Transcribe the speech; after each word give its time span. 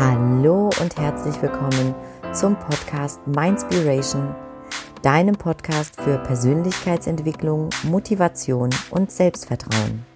Hallo 0.00 0.70
und 0.80 0.96
herzlich 0.96 1.42
willkommen 1.42 1.94
zum 2.32 2.58
Podcast 2.58 3.20
Mindspiration, 3.26 4.34
deinem 5.02 5.34
Podcast 5.34 6.00
für 6.00 6.16
Persönlichkeitsentwicklung, 6.16 7.68
Motivation 7.82 8.70
und 8.92 9.10
Selbstvertrauen. 9.10 10.06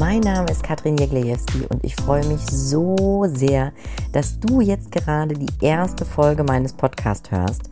Mein 0.00 0.20
Name 0.20 0.50
ist 0.50 0.62
Katrin 0.62 0.96
Jeglejewski 0.96 1.66
und 1.68 1.84
ich 1.84 1.94
freue 1.96 2.26
mich 2.26 2.40
so 2.50 3.26
sehr, 3.28 3.74
dass 4.12 4.40
du 4.40 4.62
jetzt 4.62 4.90
gerade 4.90 5.34
die 5.34 5.52
erste 5.60 6.06
Folge 6.06 6.44
meines 6.44 6.72
Podcasts 6.72 7.30
hörst. 7.30 7.68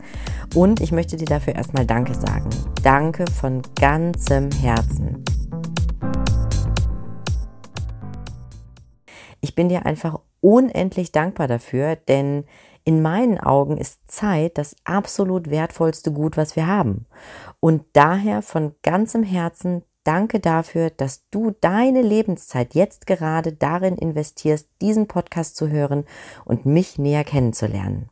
Und 0.55 0.79
ich 0.79 0.93
möchte 0.93 1.17
dir 1.17 1.25
dafür 1.25 1.53
erstmal 1.53 1.85
Danke 1.85 2.13
sagen. 2.13 2.49
Danke 2.81 3.25
von 3.29 3.61
ganzem 3.77 4.49
Herzen. 4.51 5.25
Ich 9.41 9.53
bin 9.53 9.67
dir 9.67 9.85
einfach 9.85 10.21
unendlich 10.39 11.11
dankbar 11.11 11.49
dafür, 11.49 11.97
denn 11.97 12.45
in 12.85 13.01
meinen 13.01 13.37
Augen 13.37 13.77
ist 13.77 14.09
Zeit 14.09 14.57
das 14.57 14.77
absolut 14.85 15.49
wertvollste 15.49 16.13
Gut, 16.13 16.37
was 16.37 16.55
wir 16.55 16.67
haben. 16.67 17.05
Und 17.59 17.83
daher 17.91 18.41
von 18.41 18.75
ganzem 18.81 19.23
Herzen 19.23 19.83
Danke 20.05 20.39
dafür, 20.39 20.91
dass 20.91 21.27
du 21.31 21.51
deine 21.59 22.03
Lebenszeit 22.03 22.75
jetzt 22.75 23.07
gerade 23.07 23.53
darin 23.53 23.95
investierst, 23.97 24.69
diesen 24.79 25.07
Podcast 25.07 25.57
zu 25.57 25.69
hören 25.69 26.05
und 26.45 26.65
mich 26.65 26.99
näher 26.99 27.23
kennenzulernen. 27.23 28.09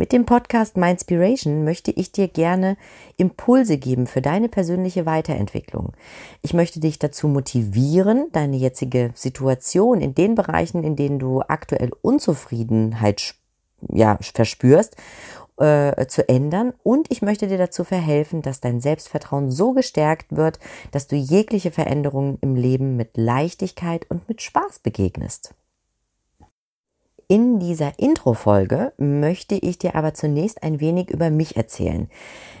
Mit 0.00 0.12
dem 0.12 0.24
Podcast 0.24 0.78
Mindspiration 0.78 1.62
möchte 1.62 1.90
ich 1.90 2.10
dir 2.10 2.26
gerne 2.26 2.78
Impulse 3.18 3.76
geben 3.76 4.06
für 4.06 4.22
deine 4.22 4.48
persönliche 4.48 5.04
Weiterentwicklung. 5.04 5.92
Ich 6.40 6.54
möchte 6.54 6.80
dich 6.80 6.98
dazu 6.98 7.28
motivieren, 7.28 8.28
deine 8.32 8.56
jetzige 8.56 9.10
Situation 9.14 10.00
in 10.00 10.14
den 10.14 10.36
Bereichen, 10.36 10.84
in 10.84 10.96
denen 10.96 11.18
du 11.18 11.42
aktuell 11.42 11.90
Unzufriedenheit 12.00 13.34
ja, 13.92 14.18
verspürst 14.22 14.96
äh, 15.58 16.06
zu 16.06 16.26
ändern 16.30 16.72
und 16.82 17.10
ich 17.10 17.20
möchte 17.20 17.46
dir 17.46 17.58
dazu 17.58 17.84
verhelfen, 17.84 18.40
dass 18.40 18.60
dein 18.60 18.80
Selbstvertrauen 18.80 19.50
so 19.50 19.74
gestärkt 19.74 20.34
wird, 20.34 20.60
dass 20.92 21.08
du 21.08 21.16
jegliche 21.16 21.72
Veränderungen 21.72 22.38
im 22.40 22.56
Leben 22.56 22.96
mit 22.96 23.18
Leichtigkeit 23.18 24.06
und 24.08 24.26
mit 24.30 24.40
Spaß 24.40 24.78
begegnest. 24.78 25.54
In 27.30 27.60
dieser 27.60 27.96
Intro-Folge 28.00 28.92
möchte 28.96 29.54
ich 29.54 29.78
dir 29.78 29.94
aber 29.94 30.14
zunächst 30.14 30.64
ein 30.64 30.80
wenig 30.80 31.10
über 31.10 31.30
mich 31.30 31.56
erzählen. 31.56 32.10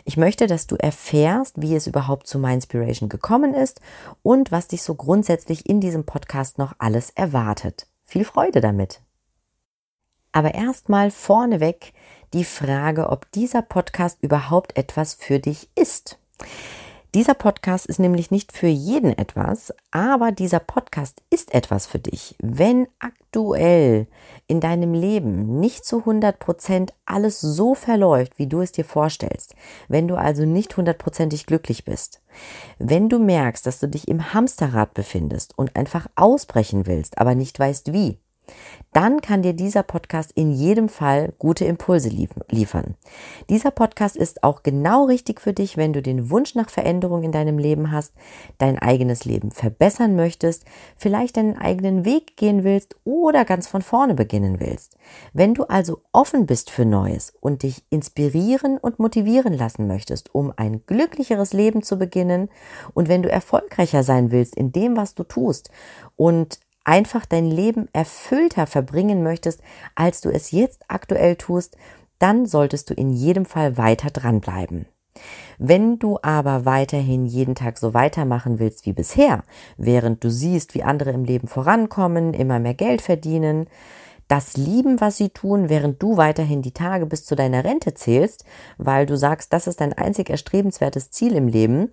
Ich 0.04 0.16
möchte, 0.16 0.46
dass 0.46 0.68
du 0.68 0.76
erfährst, 0.76 1.60
wie 1.60 1.74
es 1.74 1.88
überhaupt 1.88 2.28
zu 2.28 2.38
Mindspiration 2.38 3.08
gekommen 3.08 3.52
ist 3.52 3.80
und 4.22 4.52
was 4.52 4.68
dich 4.68 4.84
so 4.84 4.94
grundsätzlich 4.94 5.68
in 5.68 5.80
diesem 5.80 6.06
Podcast 6.06 6.58
noch 6.58 6.72
alles 6.78 7.10
erwartet. 7.10 7.88
Viel 8.04 8.24
Freude 8.24 8.60
damit! 8.60 9.02
Aber 10.30 10.54
erstmal 10.54 11.10
vorneweg 11.10 11.92
die 12.32 12.44
Frage, 12.44 13.08
ob 13.08 13.28
dieser 13.32 13.62
Podcast 13.62 14.18
überhaupt 14.22 14.76
etwas 14.76 15.14
für 15.14 15.40
dich 15.40 15.68
ist. 15.74 16.20
Dieser 17.12 17.34
Podcast 17.34 17.86
ist 17.86 17.98
nämlich 17.98 18.30
nicht 18.30 18.52
für 18.52 18.68
jeden 18.68 19.18
etwas, 19.18 19.74
aber 19.90 20.30
dieser 20.30 20.60
Podcast 20.60 21.20
ist 21.28 21.52
etwas 21.52 21.86
für 21.86 21.98
dich. 21.98 22.36
Wenn 22.38 22.86
aktuell 23.00 24.06
in 24.46 24.60
deinem 24.60 24.94
Leben 24.94 25.58
nicht 25.58 25.84
zu 25.84 25.98
100 25.98 26.38
Prozent 26.38 26.94
alles 27.06 27.40
so 27.40 27.74
verläuft, 27.74 28.38
wie 28.38 28.46
du 28.46 28.60
es 28.60 28.70
dir 28.70 28.84
vorstellst, 28.84 29.56
wenn 29.88 30.06
du 30.06 30.14
also 30.14 30.44
nicht 30.44 30.76
hundertprozentig 30.76 31.46
glücklich 31.46 31.84
bist, 31.84 32.22
wenn 32.78 33.08
du 33.08 33.18
merkst, 33.18 33.66
dass 33.66 33.80
du 33.80 33.88
dich 33.88 34.06
im 34.06 34.32
Hamsterrad 34.32 34.94
befindest 34.94 35.58
und 35.58 35.74
einfach 35.74 36.06
ausbrechen 36.14 36.86
willst, 36.86 37.18
aber 37.18 37.34
nicht 37.34 37.58
weißt 37.58 37.92
wie, 37.92 38.20
dann 38.92 39.20
kann 39.20 39.42
dir 39.42 39.52
dieser 39.52 39.82
Podcast 39.82 40.32
in 40.32 40.50
jedem 40.50 40.88
Fall 40.88 41.32
gute 41.38 41.64
Impulse 41.64 42.08
liefern. 42.08 42.96
Dieser 43.48 43.70
Podcast 43.70 44.16
ist 44.16 44.42
auch 44.42 44.62
genau 44.62 45.04
richtig 45.04 45.40
für 45.40 45.52
dich, 45.52 45.76
wenn 45.76 45.92
du 45.92 46.02
den 46.02 46.30
Wunsch 46.30 46.54
nach 46.54 46.70
Veränderung 46.70 47.22
in 47.22 47.30
deinem 47.30 47.58
Leben 47.58 47.92
hast, 47.92 48.14
dein 48.58 48.78
eigenes 48.78 49.24
Leben 49.24 49.52
verbessern 49.52 50.16
möchtest, 50.16 50.64
vielleicht 50.96 51.36
deinen 51.36 51.56
eigenen 51.56 52.04
Weg 52.04 52.36
gehen 52.36 52.64
willst 52.64 52.96
oder 53.04 53.44
ganz 53.44 53.68
von 53.68 53.82
vorne 53.82 54.14
beginnen 54.14 54.58
willst. 54.58 54.96
Wenn 55.32 55.54
du 55.54 55.64
also 55.64 56.02
offen 56.12 56.46
bist 56.46 56.70
für 56.70 56.84
Neues 56.84 57.32
und 57.40 57.62
dich 57.62 57.84
inspirieren 57.90 58.78
und 58.78 58.98
motivieren 58.98 59.52
lassen 59.52 59.86
möchtest, 59.86 60.34
um 60.34 60.52
ein 60.56 60.84
glücklicheres 60.86 61.52
Leben 61.52 61.82
zu 61.82 61.96
beginnen 61.96 62.48
und 62.94 63.08
wenn 63.08 63.22
du 63.22 63.30
erfolgreicher 63.30 64.02
sein 64.02 64.32
willst 64.32 64.56
in 64.56 64.72
dem, 64.72 64.96
was 64.96 65.14
du 65.14 65.22
tust 65.22 65.70
und 66.16 66.58
einfach 66.84 67.26
dein 67.26 67.46
Leben 67.46 67.88
erfüllter 67.92 68.66
verbringen 68.66 69.22
möchtest, 69.22 69.60
als 69.94 70.20
du 70.20 70.30
es 70.30 70.50
jetzt 70.50 70.84
aktuell 70.88 71.36
tust, 71.36 71.76
dann 72.18 72.46
solltest 72.46 72.90
du 72.90 72.94
in 72.94 73.10
jedem 73.10 73.44
Fall 73.44 73.76
weiter 73.76 74.10
dranbleiben. 74.10 74.86
Wenn 75.58 75.98
du 75.98 76.18
aber 76.22 76.64
weiterhin 76.64 77.26
jeden 77.26 77.54
Tag 77.54 77.78
so 77.78 77.92
weitermachen 77.94 78.58
willst 78.58 78.86
wie 78.86 78.92
bisher, 78.92 79.42
während 79.76 80.22
du 80.24 80.30
siehst, 80.30 80.74
wie 80.74 80.82
andere 80.82 81.10
im 81.10 81.24
Leben 81.24 81.48
vorankommen, 81.48 82.32
immer 82.32 82.58
mehr 82.58 82.74
Geld 82.74 83.02
verdienen, 83.02 83.66
das 84.30 84.56
lieben, 84.56 85.00
was 85.00 85.16
sie 85.16 85.30
tun, 85.30 85.68
während 85.68 86.00
du 86.00 86.16
weiterhin 86.16 86.62
die 86.62 86.72
Tage 86.72 87.04
bis 87.04 87.24
zu 87.24 87.34
deiner 87.34 87.64
Rente 87.64 87.94
zählst, 87.94 88.44
weil 88.78 89.04
du 89.04 89.16
sagst, 89.16 89.52
das 89.52 89.66
ist 89.66 89.80
dein 89.80 89.92
einzig 89.92 90.30
erstrebenswertes 90.30 91.10
Ziel 91.10 91.34
im 91.34 91.48
Leben. 91.48 91.90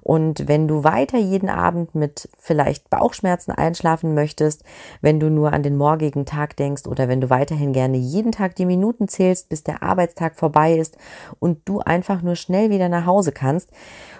Und 0.00 0.46
wenn 0.46 0.68
du 0.68 0.84
weiter 0.84 1.18
jeden 1.18 1.48
Abend 1.48 1.96
mit 1.96 2.28
vielleicht 2.38 2.90
Bauchschmerzen 2.90 3.50
einschlafen 3.50 4.14
möchtest, 4.14 4.62
wenn 5.00 5.18
du 5.18 5.30
nur 5.30 5.52
an 5.52 5.64
den 5.64 5.76
morgigen 5.76 6.26
Tag 6.26 6.56
denkst 6.56 6.86
oder 6.86 7.08
wenn 7.08 7.20
du 7.20 7.28
weiterhin 7.28 7.72
gerne 7.72 7.96
jeden 7.96 8.30
Tag 8.30 8.54
die 8.54 8.66
Minuten 8.66 9.08
zählst, 9.08 9.48
bis 9.48 9.64
der 9.64 9.82
Arbeitstag 9.82 10.36
vorbei 10.36 10.74
ist 10.74 10.96
und 11.40 11.58
du 11.64 11.80
einfach 11.80 12.22
nur 12.22 12.36
schnell 12.36 12.70
wieder 12.70 12.88
nach 12.88 13.06
Hause 13.06 13.32
kannst 13.32 13.70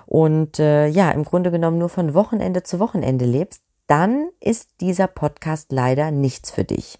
und 0.06 0.58
äh, 0.58 0.88
ja, 0.88 1.12
im 1.12 1.24
Grunde 1.24 1.52
genommen 1.52 1.78
nur 1.78 1.88
von 1.88 2.14
Wochenende 2.14 2.64
zu 2.64 2.80
Wochenende 2.80 3.26
lebst, 3.26 3.62
dann 3.86 4.28
ist 4.40 4.70
dieser 4.80 5.06
Podcast 5.06 5.70
leider 5.70 6.10
nichts 6.10 6.50
für 6.50 6.64
dich. 6.64 6.98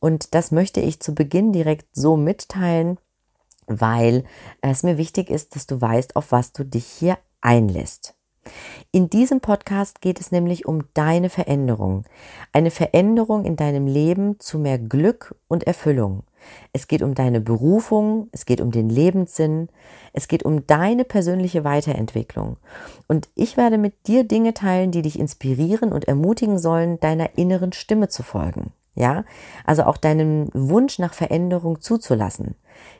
Und 0.00 0.34
das 0.34 0.50
möchte 0.50 0.80
ich 0.80 1.00
zu 1.00 1.14
Beginn 1.14 1.52
direkt 1.52 1.86
so 1.92 2.16
mitteilen, 2.16 2.98
weil 3.66 4.24
es 4.60 4.82
mir 4.82 4.96
wichtig 4.96 5.30
ist, 5.30 5.54
dass 5.54 5.66
du 5.66 5.80
weißt, 5.80 6.16
auf 6.16 6.32
was 6.32 6.52
du 6.52 6.64
dich 6.64 6.86
hier 6.86 7.18
einlässt. 7.40 8.14
In 8.92 9.10
diesem 9.10 9.40
Podcast 9.40 10.00
geht 10.00 10.20
es 10.20 10.32
nämlich 10.32 10.66
um 10.66 10.84
deine 10.94 11.28
Veränderung. 11.28 12.04
Eine 12.52 12.70
Veränderung 12.70 13.44
in 13.44 13.56
deinem 13.56 13.86
Leben 13.86 14.40
zu 14.40 14.58
mehr 14.58 14.78
Glück 14.78 15.34
und 15.48 15.64
Erfüllung. 15.64 16.22
Es 16.72 16.88
geht 16.88 17.02
um 17.02 17.14
deine 17.14 17.40
Berufung, 17.40 18.28
es 18.32 18.46
geht 18.46 18.60
um 18.60 18.70
den 18.70 18.88
Lebenssinn, 18.88 19.68
es 20.12 20.28
geht 20.28 20.44
um 20.44 20.66
deine 20.66 21.04
persönliche 21.04 21.64
Weiterentwicklung. 21.64 22.56
Und 23.06 23.28
ich 23.34 23.56
werde 23.56 23.76
mit 23.76 24.06
dir 24.06 24.24
Dinge 24.24 24.54
teilen, 24.54 24.90
die 24.90 25.02
dich 25.02 25.18
inspirieren 25.18 25.92
und 25.92 26.06
ermutigen 26.06 26.58
sollen, 26.58 27.00
deiner 27.00 27.36
inneren 27.36 27.72
Stimme 27.72 28.08
zu 28.08 28.22
folgen. 28.22 28.72
Ja, 28.98 29.24
also 29.64 29.84
auch 29.84 29.96
deinen 29.96 30.50
Wunsch 30.54 30.98
nach 30.98 31.14
Veränderung 31.14 31.80
zuzulassen, 31.80 32.56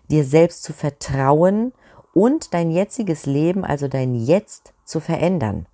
dir 0.09 0.23
selbst 0.23 0.63
zu 0.63 0.73
vertrauen 0.73 1.73
und 2.15 2.55
dein 2.55 2.71
jetziges 2.71 3.27
Leben, 3.27 3.65
also 3.65 3.89
dein 3.89 4.15
Jetzt 4.15 4.75
zu 4.85 5.01
verändern. 5.01 5.67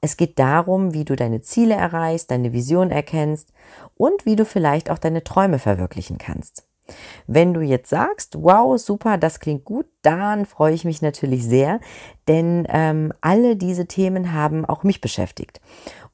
Es 0.00 0.16
geht 0.16 0.38
darum, 0.38 0.94
wie 0.94 1.04
du 1.04 1.16
deine 1.16 1.42
Ziele 1.42 1.74
erreichst, 1.74 2.30
deine 2.30 2.52
Vision 2.52 2.92
erkennst 2.92 3.52
und 3.96 4.24
wie 4.26 4.36
du 4.36 4.44
vielleicht 4.44 4.90
auch 4.90 4.98
deine 4.98 5.24
Träume 5.24 5.58
verwirklichen 5.58 6.18
kannst. 6.18 6.64
Wenn 7.26 7.52
du 7.52 7.60
jetzt 7.60 7.90
sagst, 7.90 8.36
wow, 8.40 8.78
super, 8.78 9.18
das 9.18 9.40
klingt 9.40 9.64
gut, 9.64 9.86
dann 10.02 10.46
freue 10.46 10.72
ich 10.72 10.84
mich 10.84 11.02
natürlich 11.02 11.44
sehr, 11.44 11.80
denn 12.28 12.64
ähm, 12.70 13.12
alle 13.20 13.56
diese 13.56 13.86
Themen 13.86 14.32
haben 14.32 14.64
auch 14.64 14.84
mich 14.84 15.00
beschäftigt. 15.00 15.60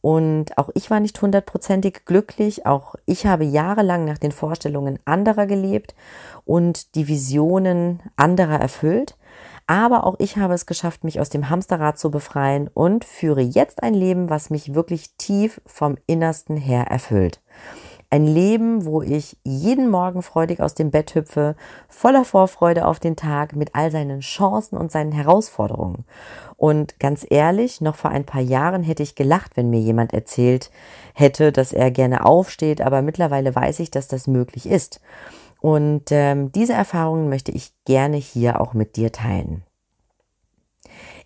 Und 0.05 0.59
auch 0.59 0.69
ich 0.75 0.91
war 0.91 1.01
nicht 1.01 1.23
hundertprozentig 1.23 2.05
glücklich. 2.05 2.67
Auch 2.67 2.95
ich 3.06 3.25
habe 3.25 3.45
jahrelang 3.45 4.05
nach 4.05 4.19
den 4.19 4.33
Vorstellungen 4.33 4.99
anderer 5.06 5.47
gelebt 5.47 5.95
und 6.45 6.95
die 6.95 7.09
Visionen 7.09 8.03
anderer 8.15 8.61
erfüllt. 8.61 9.17
Aber 9.67 10.05
auch 10.05 10.17
ich 10.19 10.37
habe 10.37 10.53
es 10.53 10.67
geschafft, 10.67 11.05
mich 11.05 11.21
aus 11.21 11.31
dem 11.31 11.49
Hamsterrad 11.49 11.99
zu 11.99 12.11
befreien 12.11 12.69
und 12.75 13.06
führe 13.06 13.41
jetzt 13.41 13.83
ein 13.83 13.95
Leben, 13.95 14.29
was 14.29 14.51
mich 14.51 14.75
wirklich 14.75 15.15
tief 15.17 15.62
vom 15.65 15.97
Innersten 16.07 16.59
her 16.59 16.87
erfüllt. 16.89 17.41
Ein 18.14 18.28
Leben, 18.28 18.84
wo 18.84 19.02
ich 19.02 19.38
jeden 19.43 19.90
Morgen 19.90 20.22
freudig 20.22 20.61
aus 20.61 20.75
dem 20.75 20.93
Bett 20.93 21.16
hüpfe, 21.16 21.56
voller 21.88 22.25
Vorfreude 22.25 22.87
auf 22.87 23.00
den 23.00 23.16
Tag, 23.16 23.56
mit 23.56 23.75
all 23.75 23.90
seinen 23.90 24.20
Chancen 24.20 24.78
und 24.78 24.93
seinen 24.93 25.11
Herausforderungen. 25.11 26.05
Und 26.56 27.00
ganz 27.00 27.26
ehrlich, 27.28 27.81
noch 27.81 27.96
vor 27.96 28.12
ein 28.12 28.25
paar 28.25 28.40
Jahren 28.40 28.84
hätte 28.84 29.02
ich 29.02 29.16
gelacht, 29.16 29.56
wenn 29.56 29.69
mir 29.69 29.81
jemand 29.81 30.12
erzählt 30.12 30.70
hätte, 31.12 31.50
dass 31.50 31.72
er 31.72 31.90
gerne 31.90 32.25
aufsteht, 32.25 32.82
aber 32.82 33.02
mittlerweile 33.02 33.52
weiß 33.52 33.81
ich, 33.81 33.90
dass 33.90 34.06
das 34.06 34.28
möglich 34.28 34.66
ist. 34.66 35.00
Und 35.61 36.12
ähm, 36.12 36.52
diese 36.52 36.75
Erfahrungen 36.75 37.28
möchte 37.28 37.50
ich 37.50 37.72
gerne 37.84 38.16
hier 38.16 38.61
auch 38.61 38.75
mit 38.75 38.94
dir 38.94 39.11
teilen. 39.11 39.64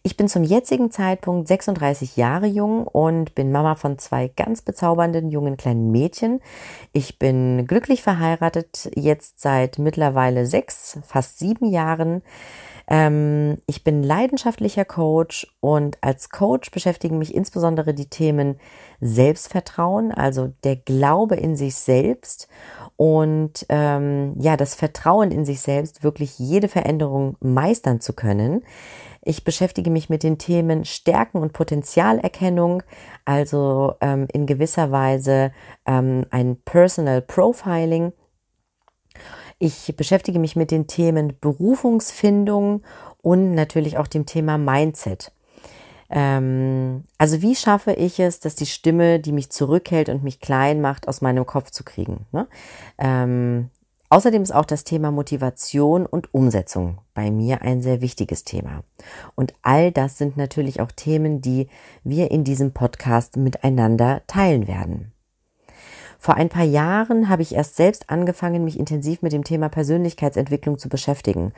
Ich 0.08 0.16
bin 0.16 0.26
zum 0.26 0.42
jetzigen 0.42 0.90
Zeitpunkt 0.90 1.48
36 1.48 2.16
Jahre 2.16 2.46
jung 2.46 2.86
und 2.86 3.34
bin 3.34 3.52
Mama 3.52 3.74
von 3.74 3.98
zwei 3.98 4.28
ganz 4.28 4.62
bezaubernden 4.62 5.28
jungen 5.28 5.58
kleinen 5.58 5.90
Mädchen. 5.90 6.40
Ich 6.94 7.18
bin 7.18 7.66
glücklich 7.66 8.02
verheiratet, 8.02 8.90
jetzt 8.94 9.42
seit 9.42 9.78
mittlerweile 9.78 10.46
sechs, 10.46 10.98
fast 11.06 11.38
sieben 11.38 11.66
Jahren. 11.66 12.22
Ähm, 12.88 13.58
ich 13.66 13.84
bin 13.84 14.02
leidenschaftlicher 14.02 14.86
Coach 14.86 15.46
und 15.60 15.98
als 16.00 16.30
Coach 16.30 16.70
beschäftigen 16.70 17.18
mich 17.18 17.34
insbesondere 17.34 17.92
die 17.92 18.08
Themen 18.08 18.58
Selbstvertrauen, 19.02 20.10
also 20.10 20.54
der 20.64 20.76
Glaube 20.76 21.36
in 21.36 21.54
sich 21.54 21.74
selbst 21.74 22.48
und 22.96 23.66
ähm, 23.68 24.36
ja, 24.40 24.56
das 24.56 24.74
Vertrauen 24.74 25.30
in 25.30 25.44
sich 25.44 25.60
selbst, 25.60 26.02
wirklich 26.02 26.38
jede 26.38 26.68
Veränderung 26.68 27.36
meistern 27.40 28.00
zu 28.00 28.14
können. 28.14 28.62
Ich 29.22 29.44
beschäftige 29.44 29.90
mich 29.90 30.08
mit 30.08 30.22
den 30.22 30.38
Themen 30.38 30.84
Stärken 30.84 31.38
und 31.38 31.52
Potenzialerkennung, 31.52 32.82
also 33.24 33.94
ähm, 34.00 34.26
in 34.32 34.46
gewisser 34.46 34.90
Weise 34.90 35.52
ähm, 35.86 36.24
ein 36.30 36.56
Personal 36.64 37.20
Profiling. 37.22 38.12
Ich 39.58 39.94
beschäftige 39.96 40.38
mich 40.38 40.54
mit 40.56 40.70
den 40.70 40.86
Themen 40.86 41.34
Berufungsfindung 41.40 42.82
und 43.22 43.54
natürlich 43.54 43.98
auch 43.98 44.06
dem 44.06 44.24
Thema 44.24 44.56
Mindset. 44.56 45.32
Ähm, 46.10 47.04
also 47.18 47.42
wie 47.42 47.54
schaffe 47.54 47.92
ich 47.92 48.18
es, 48.20 48.40
dass 48.40 48.54
die 48.54 48.66
Stimme, 48.66 49.20
die 49.20 49.32
mich 49.32 49.50
zurückhält 49.50 50.08
und 50.08 50.22
mich 50.22 50.40
klein 50.40 50.80
macht, 50.80 51.08
aus 51.08 51.20
meinem 51.20 51.44
Kopf 51.44 51.70
zu 51.70 51.84
kriegen? 51.84 52.26
Ne? 52.32 52.46
Ähm, 52.98 53.70
außerdem 54.10 54.42
ist 54.42 54.54
auch 54.54 54.64
das 54.64 54.84
Thema 54.84 55.10
Motivation 55.10 56.06
und 56.06 56.32
Umsetzung 56.32 56.98
bei 57.14 57.30
mir 57.30 57.62
ein 57.62 57.82
sehr 57.82 58.00
wichtiges 58.00 58.44
Thema. 58.44 58.82
Und 59.34 59.54
all 59.62 59.92
das 59.92 60.18
sind 60.18 60.36
natürlich 60.36 60.80
auch 60.80 60.92
Themen, 60.92 61.40
die 61.40 61.68
wir 62.04 62.30
in 62.30 62.44
diesem 62.44 62.72
Podcast 62.72 63.36
miteinander 63.36 64.22
teilen 64.26 64.66
werden. 64.66 65.12
Vor 66.20 66.34
ein 66.34 66.48
paar 66.48 66.64
Jahren 66.64 67.28
habe 67.28 67.42
ich 67.42 67.54
erst 67.54 67.76
selbst 67.76 68.10
angefangen, 68.10 68.64
mich 68.64 68.78
intensiv 68.78 69.22
mit 69.22 69.32
dem 69.32 69.44
Thema 69.44 69.68
Persönlichkeitsentwicklung 69.68 70.76
zu 70.76 70.88
beschäftigen. 70.88 71.52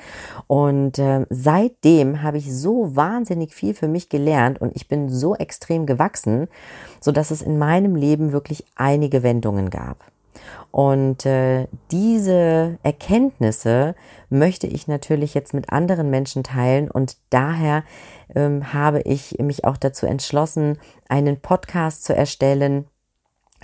Und 0.48 0.98
äh, 0.98 1.24
seitdem 1.30 2.22
habe 2.22 2.36
ich 2.36 2.54
so 2.54 2.94
wahnsinnig 2.94 3.54
viel 3.54 3.72
für 3.72 3.88
mich 3.88 4.10
gelernt 4.10 4.60
und 4.60 4.76
ich 4.76 4.86
bin 4.86 5.08
so 5.08 5.34
extrem 5.34 5.86
gewachsen, 5.86 6.46
so 7.00 7.10
dass 7.10 7.30
es 7.30 7.40
in 7.40 7.58
meinem 7.58 7.96
Leben 7.96 8.32
wirklich 8.32 8.66
einige 8.76 9.22
Wendungen 9.22 9.70
gab. 9.70 10.04
Und 10.70 11.26
äh, 11.26 11.66
diese 11.90 12.78
Erkenntnisse 12.82 13.94
möchte 14.28 14.66
ich 14.66 14.86
natürlich 14.86 15.34
jetzt 15.34 15.52
mit 15.52 15.70
anderen 15.70 16.10
Menschen 16.10 16.44
teilen 16.44 16.90
und 16.90 17.16
daher 17.30 17.82
ähm, 18.34 18.72
habe 18.72 19.00
ich 19.00 19.38
mich 19.40 19.64
auch 19.64 19.76
dazu 19.76 20.06
entschlossen, 20.06 20.78
einen 21.08 21.40
Podcast 21.40 22.04
zu 22.04 22.14
erstellen, 22.14 22.86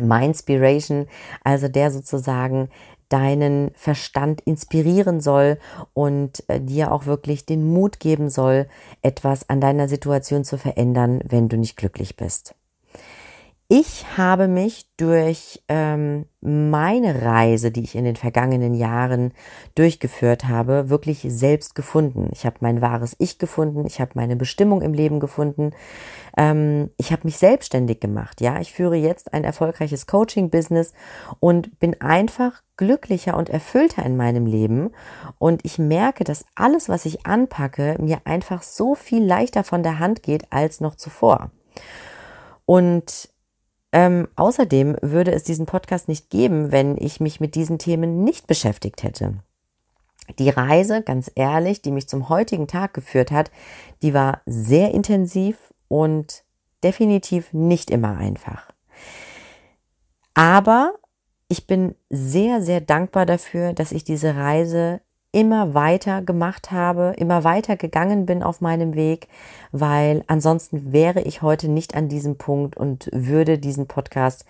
Mindspiration, 0.00 1.06
also 1.44 1.68
der 1.68 1.90
sozusagen 1.90 2.68
deinen 3.08 3.70
Verstand 3.74 4.40
inspirieren 4.42 5.20
soll 5.20 5.58
und 5.94 6.42
äh, 6.48 6.60
dir 6.60 6.92
auch 6.92 7.06
wirklich 7.06 7.46
den 7.46 7.64
Mut 7.64 8.00
geben 8.00 8.30
soll, 8.30 8.66
etwas 9.02 9.48
an 9.48 9.60
deiner 9.60 9.88
Situation 9.88 10.44
zu 10.44 10.58
verändern, 10.58 11.20
wenn 11.24 11.48
du 11.48 11.56
nicht 11.56 11.76
glücklich 11.76 12.16
bist. 12.16 12.54
Ich 13.68 14.16
habe 14.16 14.46
mich 14.46 14.86
durch 14.96 15.60
ähm, 15.66 16.26
meine 16.40 17.22
Reise, 17.22 17.72
die 17.72 17.82
ich 17.82 17.96
in 17.96 18.04
den 18.04 18.14
vergangenen 18.14 18.74
Jahren 18.74 19.32
durchgeführt 19.74 20.46
habe, 20.46 20.88
wirklich 20.88 21.26
selbst 21.26 21.74
gefunden. 21.74 22.28
Ich 22.30 22.46
habe 22.46 22.58
mein 22.60 22.80
wahres 22.80 23.16
Ich 23.18 23.38
gefunden, 23.38 23.84
ich 23.84 24.00
habe 24.00 24.12
meine 24.14 24.36
Bestimmung 24.36 24.82
im 24.82 24.94
Leben 24.94 25.18
gefunden, 25.18 25.72
ähm, 26.36 26.90
ich 26.96 27.10
habe 27.10 27.22
mich 27.24 27.38
selbstständig 27.38 27.98
gemacht. 27.98 28.40
Ja, 28.40 28.60
ich 28.60 28.72
führe 28.72 28.94
jetzt 28.94 29.34
ein 29.34 29.42
erfolgreiches 29.42 30.06
Coaching-Business 30.06 30.92
und 31.40 31.80
bin 31.80 32.00
einfach 32.00 32.62
glücklicher 32.76 33.36
und 33.36 33.50
erfüllter 33.50 34.06
in 34.06 34.16
meinem 34.16 34.46
Leben. 34.46 34.90
Und 35.38 35.64
ich 35.64 35.76
merke, 35.76 36.22
dass 36.22 36.44
alles, 36.54 36.88
was 36.88 37.04
ich 37.04 37.26
anpacke, 37.26 37.96
mir 37.98 38.20
einfach 38.26 38.62
so 38.62 38.94
viel 38.94 39.24
leichter 39.24 39.64
von 39.64 39.82
der 39.82 39.98
Hand 39.98 40.22
geht 40.22 40.52
als 40.52 40.80
noch 40.80 40.94
zuvor. 40.94 41.50
Und 42.64 43.30
ähm, 43.96 44.28
außerdem 44.37 44.98
würde 45.00 45.32
es 45.32 45.43
diesen 45.43 45.64
Podcast 45.64 46.06
nicht 46.06 46.28
geben, 46.28 46.70
wenn 46.70 46.98
ich 46.98 47.19
mich 47.19 47.40
mit 47.40 47.54
diesen 47.54 47.78
Themen 47.78 48.25
nicht 48.25 48.46
beschäftigt 48.46 49.02
hätte. 49.02 49.38
Die 50.38 50.50
Reise, 50.50 51.00
ganz 51.00 51.31
ehrlich, 51.34 51.81
die 51.81 51.93
mich 51.93 52.06
zum 52.06 52.28
heutigen 52.28 52.66
Tag 52.66 52.93
geführt 52.93 53.31
hat, 53.31 53.50
die 54.02 54.12
war 54.12 54.43
sehr 54.44 54.93
intensiv 54.93 55.72
und 55.88 56.44
definitiv 56.84 57.54
nicht 57.54 57.90
immer 57.90 58.19
einfach. 58.19 58.70
Aber 60.34 60.92
ich 61.49 61.66
bin 61.66 61.94
sehr, 62.10 62.60
sehr 62.60 62.82
dankbar 62.82 63.25
dafür, 63.25 63.72
dass 63.72 63.92
ich 63.92 64.04
diese 64.04 64.37
Reise 64.37 65.00
immer 65.37 65.75
weiter 65.75 66.23
gemacht 66.23 66.73
habe, 66.73 67.12
immer 67.19 67.44
weiter 67.44 67.77
gegangen 67.77 68.25
bin 68.25 68.43
auf 68.43 68.62
meinem 68.62 68.94
Weg, 68.94 69.29
weil 69.71 70.25
ansonsten 70.29 70.94
wäre 70.94 71.21
ich 71.21 71.43
heute 71.43 71.69
nicht 71.69 71.94
an 71.94 72.09
diesem 72.09 72.37
Punkt 72.38 72.75
und 72.75 73.11
würde 73.12 73.59
diesen 73.59 73.87
Podcast 73.87 74.47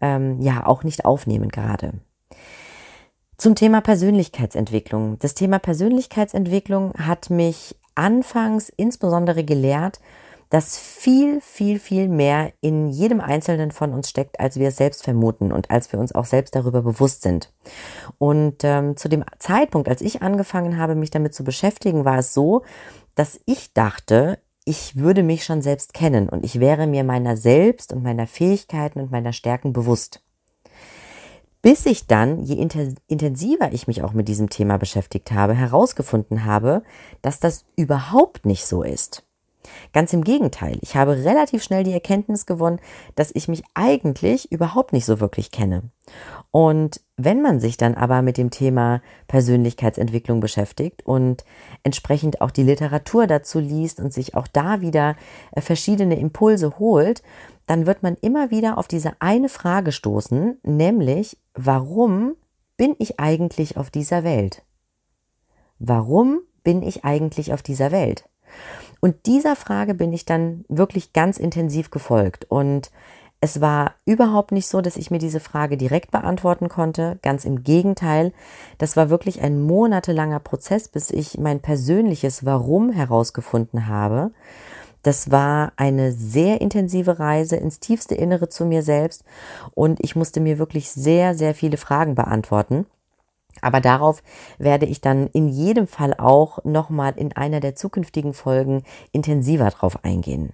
ähm, 0.00 0.40
ja 0.40 0.64
auch 0.64 0.84
nicht 0.84 1.04
aufnehmen 1.04 1.48
gerade. 1.48 1.94
Zum 3.36 3.56
Thema 3.56 3.80
Persönlichkeitsentwicklung. 3.80 5.18
Das 5.18 5.34
Thema 5.34 5.58
Persönlichkeitsentwicklung 5.58 6.92
hat 6.94 7.30
mich 7.30 7.74
anfangs 7.96 8.68
insbesondere 8.68 9.42
gelehrt, 9.42 9.98
dass 10.50 10.78
viel, 10.78 11.40
viel, 11.40 11.78
viel 11.78 12.08
mehr 12.08 12.52
in 12.60 12.88
jedem 12.88 13.20
Einzelnen 13.20 13.70
von 13.70 13.92
uns 13.92 14.08
steckt, 14.08 14.40
als 14.40 14.56
wir 14.56 14.68
es 14.68 14.76
selbst 14.76 15.04
vermuten 15.04 15.52
und 15.52 15.70
als 15.70 15.92
wir 15.92 16.00
uns 16.00 16.14
auch 16.14 16.24
selbst 16.24 16.54
darüber 16.54 16.82
bewusst 16.82 17.22
sind. 17.22 17.52
Und 18.18 18.64
ähm, 18.64 18.96
zu 18.96 19.08
dem 19.08 19.24
Zeitpunkt, 19.38 19.88
als 19.88 20.00
ich 20.00 20.22
angefangen 20.22 20.78
habe, 20.78 20.94
mich 20.94 21.10
damit 21.10 21.34
zu 21.34 21.44
beschäftigen, 21.44 22.04
war 22.04 22.18
es 22.18 22.32
so, 22.32 22.62
dass 23.14 23.40
ich 23.46 23.74
dachte, 23.74 24.38
ich 24.64 24.96
würde 24.96 25.22
mich 25.22 25.44
schon 25.44 25.62
selbst 25.62 25.94
kennen 25.94 26.28
und 26.28 26.44
ich 26.44 26.60
wäre 26.60 26.86
mir 26.86 27.04
meiner 27.04 27.36
selbst 27.36 27.92
und 27.92 28.02
meiner 28.02 28.26
Fähigkeiten 28.26 29.00
und 29.00 29.10
meiner 29.10 29.32
Stärken 29.32 29.72
bewusst. 29.72 30.22
Bis 31.60 31.86
ich 31.86 32.06
dann, 32.06 32.40
je 32.44 32.54
intensiver 32.54 33.72
ich 33.72 33.88
mich 33.88 34.02
auch 34.02 34.12
mit 34.12 34.28
diesem 34.28 34.48
Thema 34.48 34.78
beschäftigt 34.78 35.32
habe, 35.32 35.54
herausgefunden 35.54 36.44
habe, 36.44 36.82
dass 37.20 37.40
das 37.40 37.66
überhaupt 37.76 38.46
nicht 38.46 38.64
so 38.64 38.82
ist. 38.82 39.27
Ganz 39.92 40.12
im 40.12 40.24
Gegenteil, 40.24 40.78
ich 40.80 40.96
habe 40.96 41.24
relativ 41.24 41.62
schnell 41.62 41.84
die 41.84 41.92
Erkenntnis 41.92 42.46
gewonnen, 42.46 42.80
dass 43.14 43.30
ich 43.34 43.48
mich 43.48 43.62
eigentlich 43.74 44.50
überhaupt 44.52 44.92
nicht 44.92 45.04
so 45.04 45.20
wirklich 45.20 45.50
kenne. 45.50 45.82
Und 46.50 47.00
wenn 47.16 47.42
man 47.42 47.60
sich 47.60 47.76
dann 47.76 47.94
aber 47.94 48.22
mit 48.22 48.38
dem 48.38 48.50
Thema 48.50 49.02
Persönlichkeitsentwicklung 49.26 50.40
beschäftigt 50.40 51.04
und 51.04 51.44
entsprechend 51.82 52.40
auch 52.40 52.50
die 52.50 52.62
Literatur 52.62 53.26
dazu 53.26 53.58
liest 53.58 54.00
und 54.00 54.12
sich 54.12 54.34
auch 54.34 54.46
da 54.46 54.80
wieder 54.80 55.16
äh, 55.52 55.60
verschiedene 55.60 56.18
Impulse 56.18 56.78
holt, 56.78 57.22
dann 57.66 57.86
wird 57.86 58.02
man 58.02 58.16
immer 58.20 58.50
wieder 58.50 58.78
auf 58.78 58.88
diese 58.88 59.12
eine 59.20 59.48
Frage 59.48 59.92
stoßen, 59.92 60.58
nämlich, 60.62 61.36
warum 61.54 62.34
bin 62.76 62.94
ich 62.98 63.20
eigentlich 63.20 63.76
auf 63.76 63.90
dieser 63.90 64.24
Welt? 64.24 64.62
Warum 65.78 66.40
bin 66.64 66.82
ich 66.82 67.04
eigentlich 67.04 67.52
auf 67.52 67.62
dieser 67.62 67.92
Welt? 67.92 68.28
Und 69.00 69.26
dieser 69.26 69.56
Frage 69.56 69.94
bin 69.94 70.12
ich 70.12 70.24
dann 70.24 70.64
wirklich 70.68 71.12
ganz 71.12 71.38
intensiv 71.38 71.90
gefolgt. 71.90 72.46
Und 72.48 72.90
es 73.40 73.60
war 73.60 73.94
überhaupt 74.04 74.50
nicht 74.50 74.66
so, 74.66 74.80
dass 74.80 74.96
ich 74.96 75.12
mir 75.12 75.18
diese 75.18 75.38
Frage 75.38 75.76
direkt 75.76 76.10
beantworten 76.10 76.68
konnte. 76.68 77.18
Ganz 77.22 77.44
im 77.44 77.62
Gegenteil. 77.62 78.32
Das 78.78 78.96
war 78.96 79.10
wirklich 79.10 79.40
ein 79.42 79.62
monatelanger 79.62 80.40
Prozess, 80.40 80.88
bis 80.88 81.10
ich 81.10 81.38
mein 81.38 81.60
persönliches 81.60 82.44
Warum 82.44 82.90
herausgefunden 82.90 83.86
habe. 83.86 84.32
Das 85.02 85.30
war 85.30 85.72
eine 85.76 86.10
sehr 86.12 86.60
intensive 86.60 87.20
Reise 87.20 87.56
ins 87.56 87.78
tiefste 87.78 88.16
Innere 88.16 88.48
zu 88.48 88.64
mir 88.64 88.82
selbst 88.82 89.24
und 89.74 90.00
ich 90.00 90.16
musste 90.16 90.40
mir 90.40 90.58
wirklich 90.58 90.90
sehr, 90.90 91.36
sehr 91.36 91.54
viele 91.54 91.76
Fragen 91.76 92.16
beantworten. 92.16 92.84
Aber 93.60 93.80
darauf 93.80 94.22
werde 94.58 94.86
ich 94.86 95.00
dann 95.00 95.26
in 95.28 95.48
jedem 95.48 95.86
Fall 95.86 96.14
auch 96.14 96.64
nochmal 96.64 97.14
in 97.16 97.32
einer 97.34 97.60
der 97.60 97.74
zukünftigen 97.74 98.34
Folgen 98.34 98.84
intensiver 99.12 99.70
drauf 99.70 100.04
eingehen. 100.04 100.52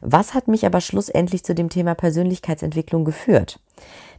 Was 0.00 0.32
hat 0.34 0.48
mich 0.48 0.64
aber 0.64 0.80
schlussendlich 0.80 1.44
zu 1.44 1.54
dem 1.54 1.68
Thema 1.68 1.94
Persönlichkeitsentwicklung 1.94 3.04
geführt? 3.04 3.60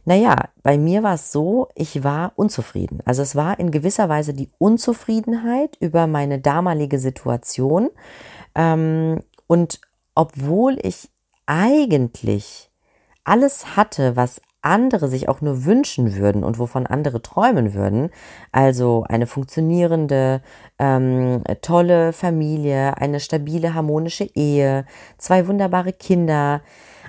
Naja, 0.04 0.48
bei 0.62 0.78
mir 0.78 1.02
war 1.02 1.14
es 1.14 1.32
so, 1.32 1.68
ich 1.74 2.02
war 2.02 2.32
unzufrieden. 2.36 3.00
Also 3.04 3.22
es 3.22 3.36
war 3.36 3.58
in 3.58 3.70
gewisser 3.70 4.08
Weise 4.08 4.34
die 4.34 4.50
Unzufriedenheit 4.58 5.76
über 5.80 6.06
meine 6.06 6.40
damalige 6.40 6.98
Situation. 6.98 7.88
Ähm, 8.54 9.20
und 9.46 9.80
obwohl 10.14 10.78
ich 10.82 11.08
eigentlich 11.46 12.70
alles 13.24 13.76
hatte, 13.76 14.16
was 14.16 14.40
andere 14.62 15.08
sich 15.08 15.28
auch 15.28 15.40
nur 15.40 15.64
wünschen 15.64 16.16
würden 16.16 16.44
und 16.44 16.58
wovon 16.58 16.86
andere 16.86 17.20
träumen 17.20 17.74
würden, 17.74 18.10
also 18.52 19.04
eine 19.08 19.26
funktionierende, 19.26 20.40
ähm, 20.78 21.42
tolle 21.60 22.12
Familie, 22.12 22.96
eine 22.96 23.20
stabile, 23.20 23.74
harmonische 23.74 24.24
Ehe, 24.34 24.86
zwei 25.18 25.46
wunderbare 25.46 25.92
Kinder, 25.92 26.62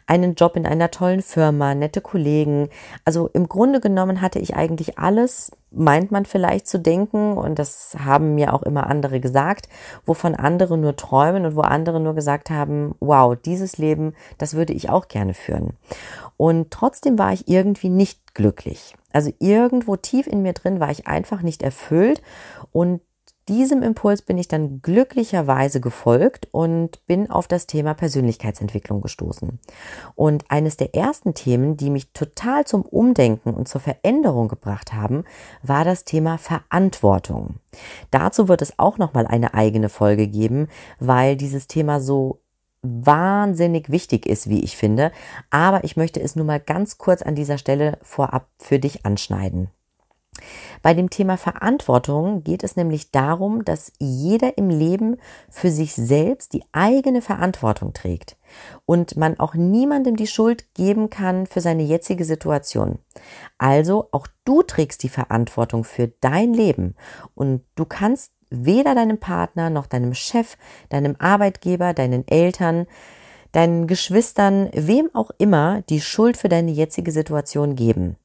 einen 0.08 0.36
Job 0.36 0.56
in 0.56 0.66
einer 0.66 0.92
tollen 0.92 1.22
Firma, 1.22 1.76
nette 1.76 2.02
Kollegen. 2.02 2.70
Also 3.06 3.30
im 3.34 3.48
Grunde 3.48 3.80
genommen 3.80 4.22
hatte 4.22 4.40
ich 4.40 4.56
eigentlich 4.56 4.98
alles, 4.98 5.52
meint 5.72 6.12
man 6.12 6.26
vielleicht 6.26 6.68
zu 6.68 6.80
denken, 6.80 7.38
und 7.38 7.60
das 7.60 7.96
haben 8.04 8.36
mir 8.36 8.54
auch 8.54 8.64
immer 8.64 8.88
andere 8.88 9.20
gesagt, 9.20 9.68
wovon 10.06 10.36
andere 10.36 10.78
nur 10.78 10.96
träumen 10.96 11.46
und 11.46 11.56
wo 11.56 11.62
andere 11.62 12.00
nur 12.00 12.14
gesagt 12.14 12.50
haben, 12.50 12.96
wow, 13.00 13.36
dieses 13.36 13.78
Leben, 13.78 14.14
das 14.38 14.54
würde 14.54 14.74
ich 14.74 14.90
auch 14.90 15.08
gerne 15.08 15.34
führen. 15.34 15.74
Und 16.38 16.72
trotzdem 16.72 17.18
war 17.18 17.34
ich 17.34 17.48
irgendwie 17.48 17.90
nicht 17.90 18.34
glücklich. 18.34 18.96
Also 19.12 19.32
irgendwo 19.40 19.96
tief 19.96 20.28
in 20.28 20.42
mir 20.42 20.54
drin 20.54 20.80
war 20.80 20.90
ich 20.90 21.08
einfach 21.08 21.42
nicht 21.42 21.62
erfüllt 21.62 22.22
und 22.72 23.02
diesem 23.50 23.84
Impuls 23.84 24.22
bin 24.22 24.38
ich 24.38 24.48
dann 24.48 24.82
glücklicherweise 24.82 25.82
gefolgt 25.82 26.48
und 26.52 27.06
bin 27.08 27.30
auf 27.30 27.48
das 27.48 27.68
Thema 27.68 27.94
Persönlichkeitsentwicklung 27.94 29.02
gestoßen. 29.02 29.60
Und 30.16 30.46
eines 30.50 30.78
der 30.78 30.96
ersten 30.96 31.34
Themen, 31.34 31.76
die 31.76 31.90
mich 31.90 32.12
total 32.14 32.66
zum 32.66 32.84
Umdenken 32.84 33.54
und 33.54 33.68
zur 33.68 33.82
Veränderung 33.82 34.48
gebracht 34.48 34.94
haben, 34.94 35.26
war 35.62 35.84
das 35.84 36.06
Thema 36.06 36.38
Verantwortung. 36.38 37.56
Dazu 38.12 38.48
wird 38.48 38.62
es 38.62 38.80
auch 38.80 38.98
noch 38.98 39.14
mal 39.14 39.28
eine 39.28 39.54
eigene 39.54 39.90
Folge 39.90 40.28
geben, 40.28 40.68
weil 41.00 41.36
dieses 41.36 41.68
Thema 41.68 42.00
so 42.00 42.40
wahnsinnig 42.84 43.90
wichtig 43.90 44.26
ist, 44.26 44.50
wie 44.50 44.64
ich 44.64 44.78
finde. 44.78 45.12
Aber 45.50 45.84
ich 45.84 45.98
möchte 45.98 46.22
es 46.22 46.36
nur 46.36 46.46
mal 46.46 46.60
ganz 46.60 46.98
kurz 46.98 47.22
an 47.22 47.36
dieser 47.36 47.58
Stelle 47.58 47.98
vorab 48.02 48.48
für 48.60 48.78
dich 48.78 49.06
anschneiden. 49.06 49.70
Bei 50.82 50.94
dem 50.94 51.10
Thema 51.10 51.38
Verantwortung 51.38 52.44
geht 52.44 52.64
es 52.64 52.76
nämlich 52.76 53.12
darum, 53.12 53.64
dass 53.64 53.94
jeder 54.00 54.58
im 54.58 54.70
Leben 54.70 55.18
für 55.50 55.72
sich 55.72 55.94
selbst 55.94 56.54
die 56.54 56.64
eigene 56.72 57.22
Verantwortung 57.22 57.94
trägt 57.94 58.38
und 58.86 59.16
man 59.16 59.40
auch 59.40 59.54
niemandem 59.54 60.16
die 60.16 60.28
Schuld 60.28 60.74
geben 60.74 61.10
kann 61.10 61.48
für 61.48 61.62
seine 61.62 61.84
jetzige 61.84 62.26
Situation. 62.26 63.00
Also 63.58 64.10
auch 64.12 64.28
du 64.46 64.64
trägst 64.64 65.04
die 65.04 65.10
Verantwortung 65.10 65.84
für 65.84 66.10
dein 66.20 66.54
Leben 66.54 66.96
und 67.36 67.64
du 67.76 67.86
kannst 67.86 68.34
weder 68.50 68.94
deinem 68.94 69.20
Partner 69.20 69.70
noch 69.70 69.88
deinem 69.88 70.14
Chef, 70.14 70.58
deinem 70.90 71.16
Arbeitgeber, 71.18 71.94
deinen 71.94 72.28
Eltern, 72.28 72.86
deinen 73.52 73.88
Geschwistern, 73.88 74.70
wem 74.74 75.10
auch 75.14 75.32
immer 75.38 75.82
die 75.84 76.02
Schuld 76.02 76.38
für 76.38 76.50
deine 76.50 76.72
jetzige 76.72 77.12
Situation 77.12 77.76
geben. 77.76 78.18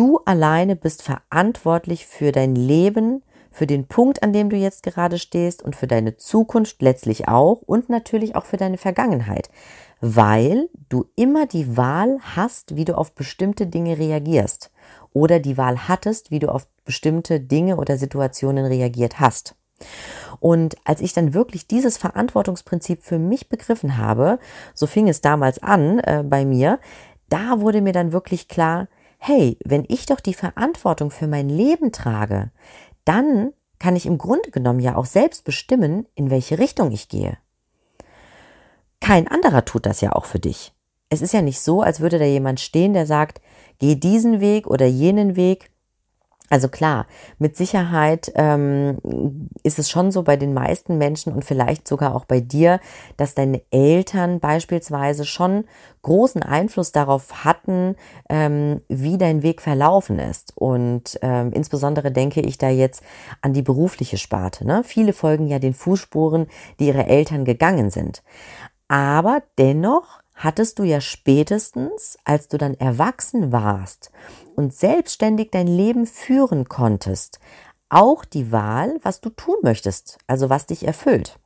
Du 0.00 0.18
alleine 0.24 0.76
bist 0.76 1.02
verantwortlich 1.02 2.06
für 2.06 2.32
dein 2.32 2.54
Leben, 2.54 3.22
für 3.50 3.66
den 3.66 3.86
Punkt, 3.86 4.22
an 4.22 4.32
dem 4.32 4.48
du 4.48 4.56
jetzt 4.56 4.82
gerade 4.82 5.18
stehst 5.18 5.62
und 5.62 5.76
für 5.76 5.86
deine 5.86 6.16
Zukunft 6.16 6.80
letztlich 6.80 7.28
auch 7.28 7.60
und 7.60 7.90
natürlich 7.90 8.34
auch 8.34 8.46
für 8.46 8.56
deine 8.56 8.78
Vergangenheit, 8.78 9.50
weil 10.00 10.70
du 10.88 11.04
immer 11.16 11.44
die 11.44 11.76
Wahl 11.76 12.16
hast, 12.34 12.76
wie 12.76 12.86
du 12.86 12.96
auf 12.96 13.14
bestimmte 13.14 13.66
Dinge 13.66 13.98
reagierst 13.98 14.70
oder 15.12 15.38
die 15.38 15.58
Wahl 15.58 15.86
hattest, 15.86 16.30
wie 16.30 16.38
du 16.38 16.48
auf 16.48 16.66
bestimmte 16.86 17.38
Dinge 17.38 17.76
oder 17.76 17.98
Situationen 17.98 18.64
reagiert 18.64 19.20
hast. 19.20 19.54
Und 20.38 20.76
als 20.84 21.02
ich 21.02 21.12
dann 21.12 21.34
wirklich 21.34 21.66
dieses 21.66 21.98
Verantwortungsprinzip 21.98 23.02
für 23.02 23.18
mich 23.18 23.50
begriffen 23.50 23.98
habe, 23.98 24.38
so 24.72 24.86
fing 24.86 25.10
es 25.10 25.20
damals 25.20 25.62
an 25.62 25.98
äh, 25.98 26.24
bei 26.24 26.46
mir, 26.46 26.78
da 27.28 27.60
wurde 27.60 27.82
mir 27.82 27.92
dann 27.92 28.12
wirklich 28.12 28.48
klar, 28.48 28.88
hey, 29.20 29.58
wenn 29.64 29.84
ich 29.86 30.06
doch 30.06 30.18
die 30.18 30.34
Verantwortung 30.34 31.10
für 31.10 31.26
mein 31.26 31.48
Leben 31.48 31.92
trage, 31.92 32.50
dann 33.04 33.52
kann 33.78 33.94
ich 33.94 34.06
im 34.06 34.18
Grunde 34.18 34.50
genommen 34.50 34.80
ja 34.80 34.96
auch 34.96 35.04
selbst 35.04 35.44
bestimmen, 35.44 36.06
in 36.14 36.30
welche 36.30 36.58
Richtung 36.58 36.90
ich 36.90 37.08
gehe. 37.08 37.36
Kein 39.00 39.28
anderer 39.28 39.64
tut 39.64 39.86
das 39.86 40.00
ja 40.00 40.12
auch 40.12 40.24
für 40.24 40.38
dich. 40.38 40.72
Es 41.10 41.22
ist 41.22 41.32
ja 41.32 41.42
nicht 41.42 41.60
so, 41.60 41.82
als 41.82 42.00
würde 42.00 42.18
da 42.18 42.24
jemand 42.24 42.60
stehen, 42.60 42.94
der 42.94 43.06
sagt, 43.06 43.40
geh 43.78 43.94
diesen 43.94 44.40
Weg 44.40 44.66
oder 44.66 44.86
jenen 44.86 45.36
Weg 45.36 45.69
also 46.50 46.68
klar, 46.68 47.06
mit 47.38 47.56
Sicherheit 47.56 48.32
ähm, 48.34 48.98
ist 49.62 49.78
es 49.78 49.88
schon 49.88 50.10
so 50.10 50.24
bei 50.24 50.36
den 50.36 50.52
meisten 50.52 50.98
Menschen 50.98 51.32
und 51.32 51.44
vielleicht 51.44 51.86
sogar 51.86 52.14
auch 52.14 52.24
bei 52.24 52.40
dir, 52.40 52.80
dass 53.16 53.34
deine 53.34 53.62
Eltern 53.70 54.40
beispielsweise 54.40 55.24
schon 55.24 55.64
großen 56.02 56.42
Einfluss 56.42 56.90
darauf 56.90 57.44
hatten, 57.44 57.94
ähm, 58.28 58.80
wie 58.88 59.16
dein 59.16 59.44
Weg 59.44 59.62
verlaufen 59.62 60.18
ist. 60.18 60.52
Und 60.56 61.20
ähm, 61.22 61.52
insbesondere 61.52 62.10
denke 62.10 62.40
ich 62.40 62.58
da 62.58 62.68
jetzt 62.68 63.04
an 63.42 63.52
die 63.52 63.62
berufliche 63.62 64.18
Sparte. 64.18 64.66
Ne? 64.66 64.82
Viele 64.84 65.12
folgen 65.12 65.46
ja 65.46 65.60
den 65.60 65.74
Fußspuren, 65.74 66.48
die 66.80 66.88
ihre 66.88 67.06
Eltern 67.06 67.44
gegangen 67.44 67.90
sind. 67.90 68.24
Aber 68.88 69.44
dennoch 69.56 70.19
hattest 70.42 70.78
du 70.78 70.84
ja 70.84 71.00
spätestens, 71.00 72.18
als 72.24 72.48
du 72.48 72.56
dann 72.56 72.74
erwachsen 72.74 73.52
warst 73.52 74.10
und 74.56 74.74
selbstständig 74.74 75.50
dein 75.50 75.66
Leben 75.66 76.06
führen 76.06 76.68
konntest, 76.68 77.38
auch 77.90 78.24
die 78.24 78.50
Wahl, 78.50 78.98
was 79.02 79.20
du 79.20 79.30
tun 79.30 79.56
möchtest, 79.62 80.18
also 80.26 80.48
was 80.48 80.66
dich 80.66 80.86
erfüllt. 80.86 81.38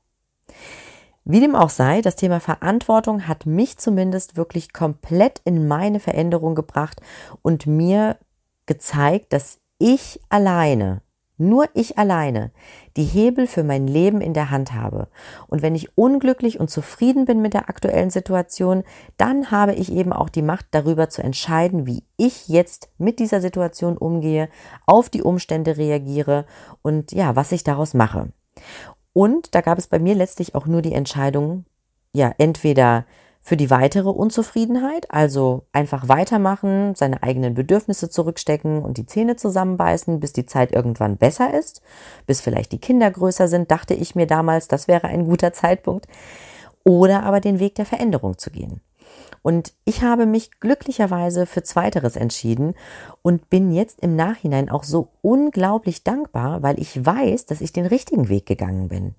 Wie 1.25 1.41
dem 1.41 1.57
auch 1.57 1.71
sei, 1.71 2.03
das 2.03 2.17
Thema 2.17 2.39
Verantwortung 2.39 3.27
hat 3.27 3.47
mich 3.47 3.79
zumindest 3.79 4.37
wirklich 4.37 4.73
komplett 4.73 5.41
in 5.45 5.67
meine 5.67 5.99
Veränderung 5.99 6.55
gebracht 6.55 7.01
und 7.43 7.67
mir 7.67 8.19
gezeigt, 8.67 9.33
dass 9.33 9.59
ich 9.79 10.21
alleine 10.29 11.01
nur 11.37 11.69
ich 11.75 11.99
alleine 11.99 12.53
die 12.97 13.05
Hebel 13.05 13.47
für 13.47 13.65
mein 13.65 13.87
Leben 13.87 14.21
in 14.21 14.35
der 14.35 14.51
Hand 14.51 14.73
habe. 14.73 15.09
Und 15.49 15.63
wenn 15.63 15.75
ich 15.75 15.97
unglücklich 15.99 16.61
und 16.61 16.71
zufrieden 16.71 17.25
bin 17.25 17.43
mit 17.43 17.55
der 17.55 17.69
aktuellen 17.69 18.11
Situation, 18.11 18.85
dann 19.17 19.51
habe 19.51 19.75
ich 19.75 19.93
eben 19.93 20.13
auch 20.13 20.29
die 20.29 20.43
Macht 20.43 20.67
darüber 20.71 21.09
zu 21.09 21.23
entscheiden, 21.23 21.87
wie 21.87 22.05
ich 22.17 22.49
jetzt 22.49 22.89
mit 22.99 23.19
dieser 23.19 23.41
Situation 23.41 23.97
umgehe, 23.97 24.49
auf 24.87 25.11
die 25.11 25.23
Umstände 25.23 25.77
reagiere 25.77 26.47
und 26.83 27.13
ja, 27.13 27.35
was 27.35 27.53
ich 27.53 27.65
daraus 27.65 27.95
mache. 27.95 28.29
Und 29.13 29.55
da 29.55 29.61
gab 29.61 29.79
es 29.79 29.87
bei 29.87 29.99
mir 29.99 30.15
letztlich 30.15 30.55
auch 30.55 30.67
nur 30.67 30.83
die 30.83 30.93
Entscheidung, 30.93 31.65
ja, 32.13 32.33
entweder 32.39 33.07
für 33.45 33.59
die 33.59 33.69
weitere 33.69 34.09
Unzufriedenheit, 34.09 35.11
also 35.11 35.67
einfach 35.71 36.09
weitermachen, 36.09 36.95
seine 36.95 37.23
eigenen 37.23 37.53
Bedürfnisse 37.53 38.09
zurückstecken 38.09 38.83
und 38.83 38.97
die 38.97 39.05
Zähne 39.05 39.37
zusammenbeißen, 39.37 40.19
bis 40.19 40.33
die 40.33 40.47
Zeit 40.47 40.73
irgendwann 40.73 41.19
besser 41.19 41.53
ist, 41.53 41.83
bis 42.27 42.41
vielleicht 42.41 42.73
die 42.73 42.79
Kinder 42.79 43.11
größer 43.11 43.47
sind, 43.47 43.71
dachte 43.71 43.93
ich 43.93 44.15
mir 44.15 44.27
damals, 44.27 44.67
das 44.67 44.89
wäre 44.89 45.09
ein 45.09 45.27
guter 45.27 45.53
Zeitpunkt, 45.53 46.09
oder 46.85 47.23
aber 47.25 47.41
den 47.41 47.61
Weg 47.61 47.75
der 47.75 47.85
Veränderung 47.85 48.39
zu 48.39 48.51
gehen. 48.51 48.81
Und 49.43 49.75
ich 49.85 50.03
habe 50.03 50.25
mich 50.25 50.59
glücklicherweise 50.59 51.45
für 51.45 51.63
Zweiteres 51.63 52.17
entschieden 52.17 52.75
und 53.21 53.51
bin 53.51 53.73
jetzt 53.73 54.01
im 54.01 54.17
Nachhinein 54.17 54.71
auch 54.71 54.85
so 54.85 55.09
unglaublich 55.21 56.03
dankbar, 56.03 56.63
weil 56.63 56.81
ich 56.81 57.05
weiß, 57.05 57.45
dass 57.45 57.61
ich 57.61 57.71
den 57.71 57.85
richtigen 57.85 58.31
Weg 58.31 58.47
gegangen 58.47 58.89
bin. 58.89 59.15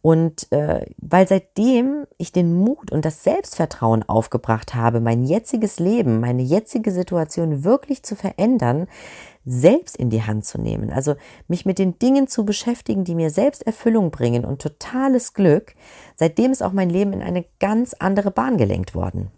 Und 0.00 0.50
äh, 0.50 0.86
weil 0.96 1.28
seitdem 1.28 2.06
ich 2.16 2.32
den 2.32 2.54
Mut 2.54 2.90
und 2.90 3.04
das 3.04 3.22
Selbstvertrauen 3.22 4.02
aufgebracht 4.02 4.74
habe, 4.74 5.00
mein 5.00 5.24
jetziges 5.24 5.78
Leben, 5.78 6.20
meine 6.20 6.42
jetzige 6.42 6.90
Situation 6.90 7.62
wirklich 7.62 8.02
zu 8.02 8.16
verändern, 8.16 8.86
selbst 9.46 9.96
in 9.96 10.10
die 10.10 10.24
Hand 10.24 10.44
zu 10.44 10.60
nehmen, 10.60 10.90
also 10.92 11.14
mich 11.48 11.64
mit 11.64 11.78
den 11.78 11.98
Dingen 11.98 12.26
zu 12.26 12.44
beschäftigen, 12.44 13.04
die 13.04 13.14
mir 13.14 13.30
selbst 13.30 13.66
Erfüllung 13.66 14.10
bringen 14.10 14.44
und 14.44 14.60
totales 14.60 15.32
Glück, 15.32 15.74
seitdem 16.16 16.50
ist 16.52 16.62
auch 16.62 16.72
mein 16.72 16.90
Leben 16.90 17.12
in 17.12 17.22
eine 17.22 17.44
ganz 17.60 17.94
andere 17.94 18.32
Bahn 18.32 18.58
gelenkt 18.58 18.94
worden. 18.94 19.30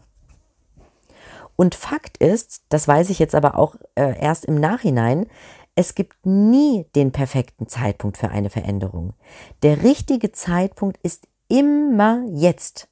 Und 1.56 1.74
Fakt 1.74 2.18
ist, 2.18 2.62
das 2.68 2.88
weiß 2.88 3.10
ich 3.10 3.18
jetzt 3.18 3.34
aber 3.34 3.58
auch 3.58 3.76
äh, 3.96 4.18
erst 4.18 4.44
im 4.44 4.54
Nachhinein, 4.54 5.26
es 5.74 5.94
gibt 5.94 6.24
nie 6.24 6.86
den 6.96 7.12
perfekten 7.12 7.68
Zeitpunkt 7.68 8.16
für 8.16 8.30
eine 8.30 8.50
Veränderung. 8.50 9.14
Der 9.62 9.82
richtige 9.82 10.32
Zeitpunkt 10.32 10.98
ist 11.02 11.28
immer 11.48 12.24
jetzt. 12.32 12.88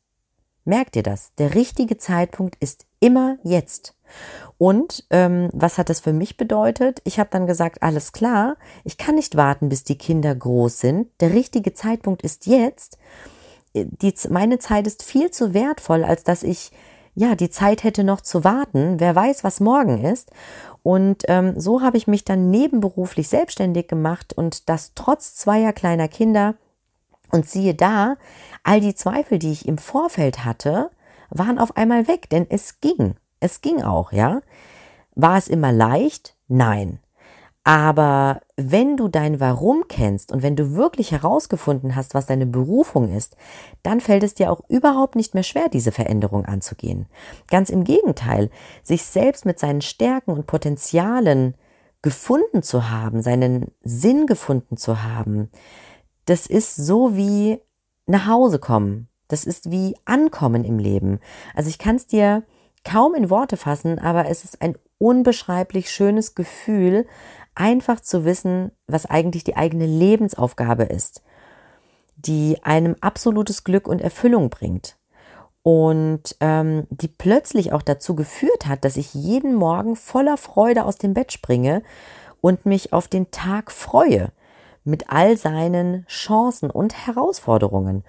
Merkt 0.67 0.97
ihr 0.97 1.05
das? 1.05 1.33
Der 1.39 1.55
richtige 1.55 1.97
Zeitpunkt 1.97 2.57
ist 2.57 2.87
immer 2.99 3.39
jetzt. 3.45 3.95
Und 4.59 5.05
ähm, 5.11 5.49
was 5.53 5.79
hat 5.79 5.89
das 5.91 6.01
für 6.01 6.13
mich 6.13 6.37
bedeutet? 6.37 7.01
Ich 7.05 7.21
habe 7.21 7.31
dann 7.31 7.47
gesagt, 7.47 7.83
alles 7.85 8.13
klar, 8.13 8.57
ich 8.83 8.99
kann 8.99 9.15
nicht 9.15 9.37
warten, 9.37 9.69
bis 9.69 9.85
die 9.85 9.97
Kinder 9.97 10.35
groß 10.35 10.81
sind. 10.81 11.09
Der 11.21 11.33
richtige 11.33 11.73
Zeitpunkt 11.73 12.23
ist 12.23 12.47
jetzt. 12.47 12.99
Die, 13.75 14.13
meine 14.29 14.59
Zeit 14.59 14.89
ist 14.89 15.05
viel 15.05 15.31
zu 15.31 15.55
wertvoll, 15.55 16.03
als 16.03 16.25
dass 16.25 16.43
ich 16.43 16.73
ja, 17.15 17.35
die 17.35 17.49
Zeit 17.49 17.85
hätte 17.85 18.03
noch 18.03 18.21
zu 18.21 18.43
warten. 18.43 18.99
Wer 18.99 19.15
weiß, 19.15 19.45
was 19.45 19.61
morgen 19.61 20.05
ist. 20.05 20.31
Und 20.83 21.23
ähm, 21.29 21.59
so 21.59 21.81
habe 21.81 21.97
ich 21.97 22.09
mich 22.09 22.25
dann 22.25 22.51
nebenberuflich 22.51 23.29
selbstständig 23.29 23.89
gemacht 23.89 24.33
und 24.37 24.69
das 24.69 24.93
trotz 24.95 25.37
zweier 25.37 25.73
kleiner 25.73 26.09
Kinder. 26.09 26.57
Und 27.31 27.49
siehe 27.49 27.75
da, 27.75 28.17
all 28.63 28.81
die 28.81 28.95
Zweifel, 28.95 29.39
die 29.39 29.53
ich 29.53 29.67
im 29.67 29.79
Vorfeld 29.79 30.45
hatte, 30.45 30.91
waren 31.31 31.59
auf 31.59 31.77
einmal 31.77 32.09
weg, 32.09 32.31
denn 32.31 32.47
es 32.49 32.81
ging. 32.81 33.17
Es 33.41 33.61
ging 33.61 33.83
auch, 33.83 34.13
ja. 34.13 34.41
War 35.15 35.37
es 35.37 35.49
immer 35.49 35.73
leicht? 35.73 36.37
Nein. 36.49 37.01
Aber 37.65 38.43
wenn 38.55 38.97
du 38.97 39.09
dein 39.09 39.41
Warum 39.41 39.89
kennst 39.89 40.31
und 40.31 40.45
wenn 40.45 40.55
du 40.55 40.77
wirklich 40.77 41.11
herausgefunden 41.11 41.97
hast, 41.97 42.15
was 42.15 42.27
deine 42.27 42.47
Berufung 42.47 43.13
ist, 43.13 43.37
dann 43.83 44.01
fällt 44.01 44.23
es 44.23 44.35
dir 44.35 44.53
auch 44.53 44.61
überhaupt 44.69 45.17
nicht 45.17 45.35
mehr 45.35 45.43
schwer, 45.43 45.69
diese 45.69 45.91
Veränderung 45.91 46.45
anzugehen. 46.45 47.07
Ganz 47.49 47.71
im 47.71 47.83
Gegenteil, 47.83 48.51
sich 48.85 49.03
selbst 49.03 49.47
mit 49.47 49.59
seinen 49.59 49.81
Stärken 49.81 50.31
und 50.31 50.47
Potenzialen 50.47 51.57
gefunden 52.03 52.63
zu 52.63 52.89
haben, 52.89 53.21
seinen 53.21 53.73
Sinn 53.83 54.29
gefunden 54.29 54.77
zu 54.77 55.03
haben, 55.03 55.51
das 56.27 56.47
ist 56.47 56.77
so 56.77 57.17
wie 57.17 57.61
nach 58.07 58.27
Hause 58.27 58.59
kommen. 58.59 59.09
Das 59.29 59.45
ist 59.45 59.71
wie 59.71 59.97
ankommen 60.05 60.65
im 60.65 60.79
Leben. 60.79 61.21
Also 61.55 61.69
ich 61.69 61.79
kann 61.79 61.97
es 61.97 62.07
dir 62.07 62.45
kaum 62.85 63.15
in 63.15 63.31
Worte 63.31 63.57
fassen, 63.57 63.99
aber 63.99 64.29
es 64.29 64.45
ist 64.45 64.63
ein 64.63 64.77
unbeschreiblich 64.99 65.91
schönes 65.91 66.35
Gefühl, 66.35 67.07
einfach 67.55 68.01
zu 68.01 68.25
wissen, 68.25 68.71
was 68.87 69.07
eigentlich 69.07 69.43
die 69.43 69.57
eigene 69.57 69.87
Lebensaufgabe 69.87 70.85
ist, 70.85 71.23
die 72.17 72.59
einem 72.63 72.97
absolutes 73.01 73.65
Glück 73.65 73.89
und 73.89 74.01
Erfüllung 74.01 74.51
bringt 74.51 74.97
und 75.63 76.37
ähm, 76.41 76.87
die 76.91 77.09
plötzlich 77.09 77.73
auch 77.73 77.83
dazu 77.83 78.15
geführt 78.15 78.67
hat, 78.67 78.85
dass 78.85 78.97
ich 78.97 79.15
jeden 79.15 79.55
Morgen 79.55 79.97
voller 79.97 80.37
Freude 80.37 80.85
aus 80.85 80.97
dem 80.97 81.13
Bett 81.13 81.33
springe 81.33 81.83
und 82.41 82.67
mich 82.67 82.93
auf 82.93 83.09
den 83.09 83.33
Tag 83.33 83.73
freue 83.73 84.31
mit 84.87 85.11
all 85.11 85.37
seinen 85.37 86.07
Chancen 86.07 86.71
und 86.71 87.07
Herausforderungen. 87.07 88.05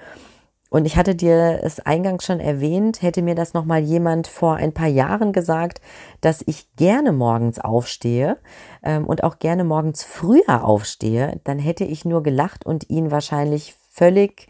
Und 0.69 0.85
ich 0.85 0.97
hatte 0.97 1.15
dir 1.15 1.61
es 1.63 1.79
eingangs 1.79 2.25
schon 2.25 2.41
erwähnt, 2.41 3.01
hätte 3.01 3.21
mir 3.21 3.35
das 3.35 3.53
nochmal 3.53 3.79
jemand 3.79 4.27
vor 4.27 4.55
ein 4.55 4.73
paar 4.73 4.87
Jahren 4.87 5.31
gesagt, 5.31 5.79
dass 6.19 6.43
ich 6.45 6.75
gerne 6.75 7.13
morgens 7.13 7.59
aufstehe 7.59 8.37
ähm, 8.83 9.05
und 9.05 9.23
auch 9.23 9.39
gerne 9.39 9.63
morgens 9.63 10.03
früher 10.03 10.65
aufstehe, 10.65 11.39
dann 11.45 11.57
hätte 11.57 11.85
ich 11.85 12.03
nur 12.03 12.21
gelacht 12.21 12.65
und 12.65 12.89
ihn 12.89 13.11
wahrscheinlich 13.11 13.75
völlig 13.89 14.47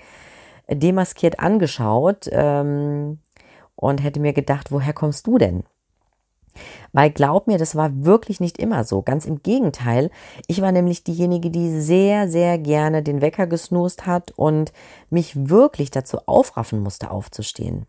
demaskiert 0.67 1.39
angeschaut 1.39 2.27
ähm, 2.31 3.19
und 3.75 4.03
hätte 4.03 4.19
mir 4.19 4.33
gedacht, 4.33 4.71
woher 4.71 4.93
kommst 4.93 5.27
du 5.27 5.37
denn? 5.37 5.63
Weil 6.93 7.11
glaub 7.11 7.47
mir, 7.47 7.57
das 7.57 7.75
war 7.75 8.05
wirklich 8.05 8.39
nicht 8.39 8.57
immer 8.57 8.83
so. 8.83 9.01
Ganz 9.01 9.25
im 9.25 9.41
Gegenteil. 9.43 10.09
Ich 10.47 10.61
war 10.61 10.71
nämlich 10.71 11.03
diejenige, 11.03 11.49
die 11.49 11.79
sehr, 11.79 12.29
sehr 12.29 12.57
gerne 12.57 13.03
den 13.03 13.21
Wecker 13.21 13.47
gesnust 13.47 14.05
hat 14.05 14.31
und 14.35 14.71
mich 15.09 15.49
wirklich 15.49 15.91
dazu 15.91 16.19
aufraffen 16.25 16.79
musste, 16.79 17.11
aufzustehen. 17.11 17.85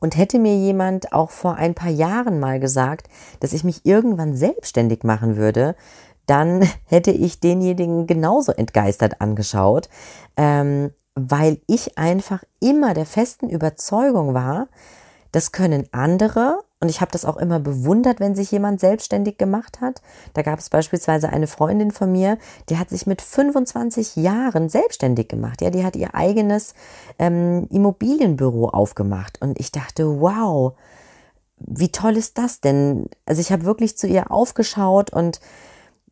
Und 0.00 0.16
hätte 0.16 0.38
mir 0.38 0.56
jemand 0.56 1.12
auch 1.12 1.30
vor 1.30 1.56
ein 1.56 1.74
paar 1.74 1.90
Jahren 1.90 2.40
mal 2.40 2.58
gesagt, 2.58 3.08
dass 3.40 3.52
ich 3.52 3.64
mich 3.64 3.84
irgendwann 3.84 4.34
selbstständig 4.34 5.04
machen 5.04 5.36
würde, 5.36 5.76
dann 6.26 6.66
hätte 6.86 7.10
ich 7.10 7.40
denjenigen 7.40 8.06
genauso 8.06 8.52
entgeistert 8.52 9.20
angeschaut, 9.20 9.88
ähm, 10.36 10.92
weil 11.14 11.60
ich 11.66 11.98
einfach 11.98 12.44
immer 12.60 12.94
der 12.94 13.06
festen 13.06 13.50
Überzeugung 13.50 14.32
war, 14.32 14.68
das 15.32 15.52
können 15.52 15.86
andere 15.92 16.60
und 16.80 16.88
ich 16.88 17.02
habe 17.02 17.12
das 17.12 17.26
auch 17.26 17.36
immer 17.36 17.60
bewundert, 17.60 18.20
wenn 18.20 18.34
sich 18.34 18.50
jemand 18.50 18.80
selbstständig 18.80 19.36
gemacht 19.36 19.82
hat. 19.82 20.00
Da 20.32 20.40
gab 20.40 20.58
es 20.58 20.70
beispielsweise 20.70 21.28
eine 21.28 21.46
Freundin 21.46 21.90
von 21.90 22.10
mir, 22.10 22.38
die 22.70 22.78
hat 22.78 22.88
sich 22.88 23.06
mit 23.06 23.20
25 23.20 24.16
Jahren 24.16 24.70
selbstständig 24.70 25.28
gemacht. 25.28 25.60
Ja, 25.60 25.68
die 25.68 25.84
hat 25.84 25.94
ihr 25.94 26.14
eigenes 26.14 26.74
ähm, 27.18 27.68
Immobilienbüro 27.70 28.70
aufgemacht. 28.70 29.42
Und 29.42 29.60
ich 29.60 29.72
dachte, 29.72 30.20
wow, 30.20 30.72
wie 31.58 31.92
toll 31.92 32.16
ist 32.16 32.38
das 32.38 32.62
denn? 32.62 33.10
Also 33.26 33.42
ich 33.42 33.52
habe 33.52 33.66
wirklich 33.66 33.98
zu 33.98 34.06
ihr 34.06 34.30
aufgeschaut 34.30 35.12
und 35.12 35.40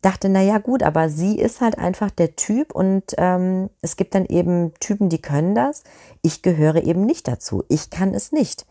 dachte, 0.03 0.29
na 0.29 0.41
ja, 0.43 0.59
gut, 0.59 0.83
aber 0.83 1.09
sie 1.09 1.39
ist 1.39 1.61
halt 1.61 1.79
einfach 1.79 2.11
der 2.11 2.35
Typ 2.35 2.73
und 2.73 3.03
ähm, 3.17 3.71
es 3.81 3.97
gibt 3.97 4.13
dann 4.13 4.25
eben 4.25 4.73
Typen, 4.79 5.09
die 5.09 5.21
können 5.21 5.55
das. 5.55 5.83
Ich 6.21 6.43
gehöre 6.43 6.83
eben 6.83 7.07
nicht 7.07 7.27
dazu. 7.27 7.63
Ich 7.69 7.89
kann 7.89 8.13
es 8.13 8.31
nicht. 8.31 8.67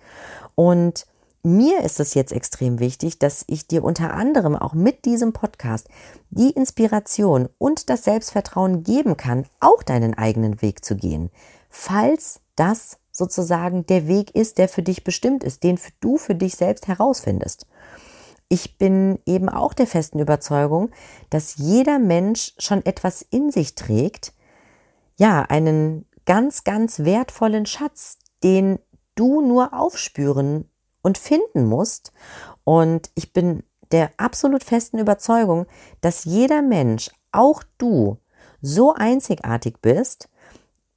Und 0.55 1.07
mir 1.43 1.83
ist 1.83 2.01
es 2.01 2.15
jetzt 2.15 2.33
extrem 2.33 2.81
wichtig, 2.81 3.19
dass 3.19 3.45
ich 3.47 3.67
dir 3.67 3.85
unter 3.85 4.13
anderem 4.13 4.57
auch 4.57 4.75
mit 4.75 5.05
diesem 5.05 5.33
Podcast 5.33 5.89
die 6.31 6.51
Inspiration 6.51 7.49
und 7.59 7.91
das 7.91 8.05
Selbstvertrauen 8.05 8.83
geben 8.83 9.17
kann, 9.17 9.47
auch 9.61 9.83
deinen 9.83 10.15
eigenen 10.15 10.61
Weg 10.63 10.85
zu 10.85 10.97
gehen, 10.97 11.31
falls 11.71 12.41
das 12.57 12.99
sozusagen 13.13 13.87
der 13.87 14.09
Weg 14.09 14.35
ist, 14.35 14.59
der 14.59 14.69
für 14.69 14.83
dich 14.83 15.05
bestimmt 15.05 15.45
ist, 15.45 15.63
den 15.63 15.79
du 16.01 16.19
für 16.19 16.35
dich 16.35 16.57
selbst 16.57 16.89
herausfindest. 16.89 17.67
Ich 18.49 18.79
bin 18.79 19.19
eben 19.27 19.49
auch 19.49 19.75
der 19.75 19.87
festen 19.87 20.21
Überzeugung, 20.21 20.91
dass 21.29 21.57
jeder 21.57 21.99
Mensch 21.99 22.55
schon 22.59 22.85
etwas 22.87 23.23
in 23.23 23.51
sich 23.51 23.75
trägt, 23.75 24.33
ja, 25.17 25.43
einen 25.43 26.07
ganz, 26.25 26.65
ganz 26.65 27.01
wertvollen 27.01 27.67
Schatz, 27.67 28.19
den 28.43 28.79
du 29.15 29.41
nur 29.41 29.75
aufspüren 29.75 30.71
und 31.03 31.19
finden 31.19 31.67
musst. 31.67 32.13
Und 32.65 33.11
ich 33.15 33.33
bin 33.33 33.63
der 33.93 34.11
absolut 34.17 34.65
festen 34.65 34.99
Überzeugung, 34.99 35.67
dass 36.01 36.25
jeder 36.25 36.63
Mensch, 36.63 37.11
auch 37.33 37.63
du, 37.79 38.19
so 38.61 38.95
einzigartig 38.95 39.77
bist. 39.81 40.29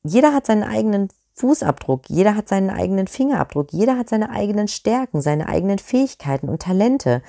Jeder 0.03 0.33
hat 0.33 0.45
seinen 0.45 0.63
eigenen 0.63 1.09
Fußabdruck, 1.33 2.09
jeder 2.09 2.35
hat 2.35 2.49
seinen 2.49 2.69
eigenen 2.69 3.07
Fingerabdruck, 3.07 3.71
jeder 3.71 3.97
hat 3.97 4.09
seine 4.09 4.29
eigenen 4.29 4.67
Stärken, 4.67 5.21
seine 5.21 5.47
eigenen 5.47 5.79
Fähigkeiten 5.79 6.49
und 6.49 6.61
Talente. 6.61 7.21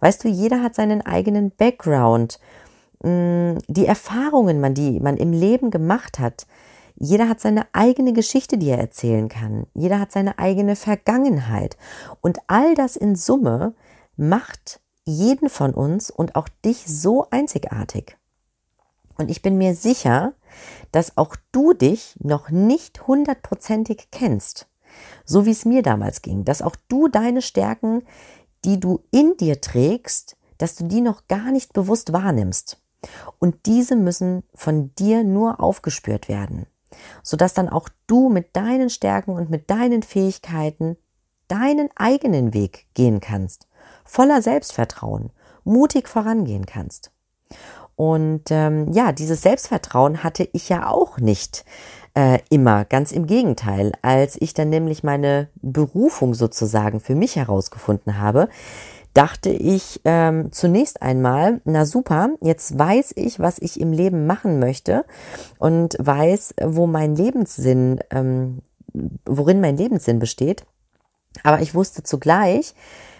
Weißt 0.00 0.22
du, 0.24 0.28
jeder 0.28 0.62
hat 0.62 0.74
seinen 0.74 1.02
eigenen 1.02 1.50
Background, 1.50 2.38
mm, 3.02 3.58
die 3.66 3.86
Erfahrungen, 3.86 4.74
die 4.74 5.00
man 5.00 5.16
im 5.16 5.32
Leben 5.32 5.70
gemacht 5.70 6.18
hat, 6.18 6.46
jeder 7.00 7.28
hat 7.28 7.40
seine 7.40 7.66
eigene 7.72 8.12
Geschichte, 8.12 8.58
die 8.58 8.70
er 8.70 8.78
erzählen 8.78 9.28
kann. 9.28 9.66
Jeder 9.72 10.00
hat 10.00 10.10
seine 10.10 10.38
eigene 10.38 10.74
Vergangenheit. 10.74 11.76
Und 12.20 12.38
all 12.48 12.74
das 12.74 12.96
in 12.96 13.14
Summe 13.14 13.74
macht 14.16 14.80
jeden 15.04 15.48
von 15.48 15.74
uns 15.74 16.10
und 16.10 16.34
auch 16.34 16.48
dich 16.64 16.84
so 16.86 17.28
einzigartig. 17.30 18.18
Und 19.16 19.30
ich 19.30 19.42
bin 19.42 19.58
mir 19.58 19.74
sicher, 19.74 20.34
dass 20.90 21.16
auch 21.16 21.36
du 21.52 21.72
dich 21.72 22.16
noch 22.18 22.50
nicht 22.50 23.06
hundertprozentig 23.06 24.08
kennst. 24.10 24.68
So 25.24 25.46
wie 25.46 25.52
es 25.52 25.64
mir 25.64 25.82
damals 25.82 26.22
ging, 26.22 26.44
dass 26.44 26.62
auch 26.62 26.74
du 26.88 27.06
deine 27.06 27.42
Stärken, 27.42 28.02
die 28.64 28.80
du 28.80 29.04
in 29.12 29.36
dir 29.36 29.60
trägst, 29.60 30.36
dass 30.58 30.74
du 30.74 30.84
die 30.84 31.00
noch 31.00 31.28
gar 31.28 31.52
nicht 31.52 31.72
bewusst 31.72 32.12
wahrnimmst. 32.12 32.82
Und 33.38 33.66
diese 33.66 33.94
müssen 33.94 34.42
von 34.52 34.92
dir 34.96 35.22
nur 35.22 35.60
aufgespürt 35.60 36.28
werden 36.28 36.66
sodass 37.22 37.54
dann 37.54 37.68
auch 37.68 37.88
du 38.06 38.28
mit 38.28 38.54
deinen 38.56 38.90
Stärken 38.90 39.32
und 39.32 39.50
mit 39.50 39.70
deinen 39.70 40.02
Fähigkeiten 40.02 40.96
deinen 41.48 41.88
eigenen 41.96 42.54
Weg 42.54 42.86
gehen 42.94 43.20
kannst, 43.20 43.66
voller 44.04 44.42
Selbstvertrauen, 44.42 45.30
mutig 45.64 46.08
vorangehen 46.08 46.66
kannst. 46.66 47.10
Und 47.96 48.44
ähm, 48.50 48.92
ja, 48.92 49.12
dieses 49.12 49.42
Selbstvertrauen 49.42 50.22
hatte 50.22 50.48
ich 50.52 50.68
ja 50.68 50.88
auch 50.88 51.18
nicht 51.18 51.64
äh, 52.14 52.38
immer, 52.48 52.84
ganz 52.84 53.10
im 53.10 53.26
Gegenteil. 53.26 53.92
Als 54.02 54.40
ich 54.40 54.54
dann 54.54 54.68
nämlich 54.68 55.02
meine 55.02 55.48
Berufung 55.56 56.34
sozusagen 56.34 57.00
für 57.00 57.16
mich 57.16 57.34
herausgefunden 57.36 58.18
habe, 58.18 58.48
dachte 59.18 59.50
ich 59.50 60.00
ähm, 60.04 60.52
zunächst 60.52 61.02
einmal, 61.02 61.60
na 61.64 61.84
super, 61.84 62.30
jetzt 62.40 62.78
weiß 62.78 63.14
ich, 63.16 63.40
was 63.40 63.58
ich 63.58 63.80
im 63.80 63.92
Leben 63.92 64.26
machen 64.26 64.60
möchte 64.60 65.04
und 65.58 65.96
weiß, 65.98 66.54
wo 66.62 66.86
mein 66.86 67.16
Lebenssinn, 67.16 67.98
ähm, 68.12 68.62
worin 69.26 69.60
mein 69.60 69.76
Lebenssinn 69.76 70.20
besteht. 70.20 70.66
Aber 71.42 71.60
ich 71.60 71.74
wusste 71.74 72.04
zugleich, 72.04 72.76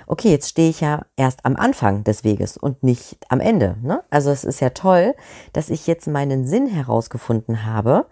okay, 0.07 0.31
jetzt 0.31 0.49
stehe 0.49 0.71
ich 0.71 0.81
ja 0.81 1.03
erst 1.17 1.45
am 1.45 1.57
Anfang 1.57 2.05
des 2.05 2.23
Weges 2.23 2.57
und 2.57 2.85
nicht 2.85 3.19
am 3.29 3.41
Ende. 3.41 3.77
Ne? 3.83 4.05
Also 4.09 4.31
es 4.31 4.45
ist 4.45 4.61
ja 4.61 4.71
toll, 4.71 5.17
dass 5.53 5.69
ich 5.69 5.89
jetzt 5.89 6.07
meinen 6.07 6.47
Sinn 6.47 6.69
herausgefunden 6.69 7.67
habe 7.67 8.07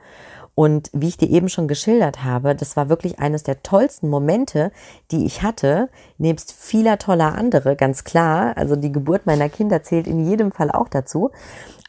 und 0.56 0.88
wie 0.94 1.08
ich 1.08 1.18
dir 1.18 1.28
eben 1.28 1.50
schon 1.50 1.68
geschildert 1.68 2.24
habe, 2.24 2.56
das 2.56 2.78
war 2.78 2.88
wirklich 2.88 3.18
eines 3.18 3.42
der 3.42 3.62
tollsten 3.62 4.08
Momente, 4.08 4.72
die 5.10 5.26
ich 5.26 5.42
hatte, 5.42 5.90
nebst 6.16 6.50
vieler 6.50 6.96
toller 6.96 7.34
andere, 7.34 7.76
ganz 7.76 8.04
klar. 8.04 8.56
Also 8.56 8.74
die 8.74 8.90
Geburt 8.90 9.26
meiner 9.26 9.50
Kinder 9.50 9.82
zählt 9.82 10.06
in 10.06 10.26
jedem 10.26 10.52
Fall 10.52 10.70
auch 10.70 10.88
dazu. 10.88 11.30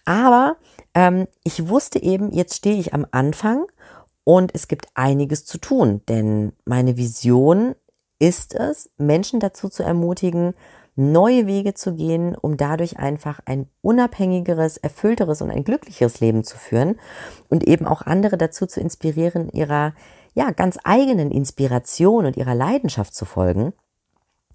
Aber 0.04 0.58
ähm, 0.94 1.30
ich 1.46 1.70
wusste 1.70 2.04
eben, 2.04 2.34
jetzt 2.34 2.56
stehe 2.56 2.78
ich 2.78 2.94
am 2.94 3.08
Anfang 3.12 3.68
und 4.26 4.54
es 4.54 4.68
gibt 4.68 4.88
einiges 4.96 5.46
zu 5.46 5.60
tun, 5.60 6.02
denn 6.10 6.52
meine 6.66 6.98
Vision 6.98 7.74
ist 8.20 8.54
es, 8.54 8.90
Menschen 8.98 9.40
dazu 9.40 9.70
zu 9.70 9.82
ermutigen, 9.82 10.56
neue 10.98 11.48
Wege 11.48 11.74
zu 11.76 11.94
gehen, 11.94 12.36
um 12.36 12.58
dadurch 12.58 12.98
einfach 12.98 13.40
ein 13.46 13.70
unabhängigeres, 13.82 14.78
erfüllteres 14.78 15.42
und 15.42 15.52
ein 15.52 15.64
glücklicheres 15.64 16.20
Leben 16.20 16.44
zu 16.44 16.58
führen 16.58 17.00
und 17.50 17.68
eben 17.68 17.86
auch 17.86 18.02
andere 18.02 18.38
dazu 18.38 18.66
zu 18.66 18.82
inspirieren, 18.82 19.50
ihrer 19.50 19.94
ja 20.34 20.52
ganz 20.52 20.78
eigenen 20.84 21.32
Inspiration 21.32 22.26
und 22.26 22.36
ihrer 22.36 22.56
Leidenschaft 22.56 23.14
zu 23.14 23.26
folgen. 23.26 23.74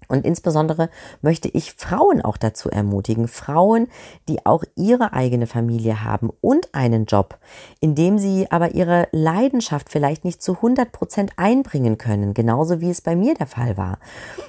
Und 0.07 0.25
insbesondere 0.25 0.89
möchte 1.21 1.47
ich 1.47 1.73
Frauen 1.73 2.21
auch 2.21 2.37
dazu 2.37 2.69
ermutigen, 2.69 3.27
Frauen, 3.27 3.87
die 4.27 4.45
auch 4.45 4.63
ihre 4.75 5.13
eigene 5.13 5.47
Familie 5.47 6.03
haben 6.03 6.29
und 6.41 6.73
einen 6.73 7.05
Job, 7.05 7.37
in 7.79 7.95
dem 7.95 8.17
sie 8.17 8.51
aber 8.51 8.71
ihre 8.71 9.07
Leidenschaft 9.11 9.89
vielleicht 9.89 10.25
nicht 10.25 10.41
zu 10.41 10.55
100 10.55 10.91
Prozent 10.91 11.33
einbringen 11.37 11.97
können, 11.97 12.33
genauso 12.33 12.81
wie 12.81 12.89
es 12.89 13.01
bei 13.01 13.15
mir 13.15 13.33
der 13.33 13.47
Fall 13.47 13.77
war. 13.77 13.99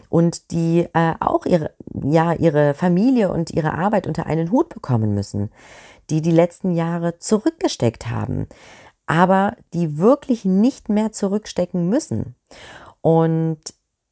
Und 0.08 0.50
die 0.50 0.88
äh, 0.92 1.14
auch 1.20 1.46
ihre, 1.46 1.72
ja, 2.02 2.32
ihre 2.32 2.74
Familie 2.74 3.30
und 3.30 3.50
ihre 3.50 3.74
Arbeit 3.74 4.06
unter 4.06 4.26
einen 4.26 4.50
Hut 4.50 4.68
bekommen 4.68 5.14
müssen, 5.14 5.50
die 6.10 6.22
die 6.22 6.30
letzten 6.30 6.72
Jahre 6.72 7.18
zurückgesteckt 7.18 8.10
haben, 8.10 8.46
aber 9.06 9.56
die 9.72 9.98
wirklich 9.98 10.44
nicht 10.44 10.88
mehr 10.88 11.12
zurückstecken 11.12 11.88
müssen. 11.88 12.36
Und 13.00 13.60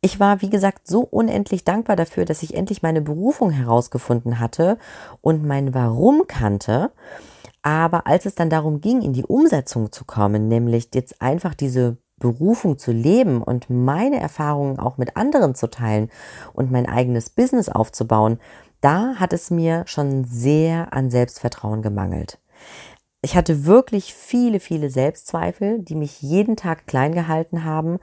ich 0.05 0.19
war, 0.19 0.43
wie 0.43 0.51
gesagt, 0.51 0.89
so 0.89 1.01
unendlich 1.01 1.65
dankbar 1.65 1.95
dafür, 1.95 2.25
dass 2.25 2.43
ich 2.43 2.55
endlich 2.55 2.83
meine 2.83 3.01
Berufung 3.01 3.51
herausgefunden 3.51 4.41
hatte 4.41 4.77
und 5.21 5.45
mein 5.47 5.75
Warum 5.75 6.27
kannte. 6.27 6.91
Aber 7.63 8.09
als 8.09 8.27
es 8.27 8.35
dann 8.35 8.51
darum 8.51 8.81
ging, 8.81 9.01
in 9.01 9.13
die 9.13 9.25
Umsetzung 9.25 9.93
zu 9.93 10.05
kommen, 10.05 10.49
nämlich 10.49 10.89
jetzt 10.93 11.23
einfach 11.23 11.55
diese 11.55 11.99
Berufung 12.19 12.79
zu 12.79 12.91
leben 12.91 13.43
und 13.43 13.71
meine 13.71 14.19
Erfahrungen 14.21 14.81
auch 14.81 14.99
mit 14.99 15.17
anderen 15.17 15.55
zu 15.55 15.71
teilen 15.71 16.11
und 16.53 16.73
mein 16.73 16.87
eigenes 16.87 17.31
Business 17.31 17.69
aufzubauen, 17.69 18.41
da 18.81 19.15
hat 19.17 19.33
es 19.33 19.53
mir 19.53 19.85
schon 19.87 20.25
sehr 20.25 20.93
an 20.93 21.13
Selbstvertrauen 21.13 21.81
gemangelt. 21.81 22.41
Ich 23.23 23.37
hatte 23.37 23.67
wirklich 23.67 24.15
viele, 24.15 24.59
viele 24.59 24.91
Selbstzweifel, 24.91 25.79
die 25.79 25.95
mich 25.95 26.21
jeden 26.23 26.57
Tag 26.57 26.89
klein 26.89 27.13
gehalten 27.13 27.65
haben. 27.65 28.01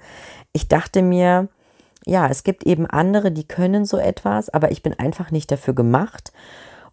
Ich 0.53 0.69
dachte 0.69 1.01
mir, 1.01 1.49
ja, 2.05 2.27
es 2.27 2.43
gibt 2.43 2.65
eben 2.65 2.85
andere, 2.85 3.31
die 3.31 3.47
können 3.47 3.85
so 3.85 3.97
etwas, 3.97 4.49
aber 4.49 4.71
ich 4.71 4.81
bin 4.81 4.93
einfach 4.93 5.31
nicht 5.31 5.51
dafür 5.51 5.73
gemacht. 5.73 6.31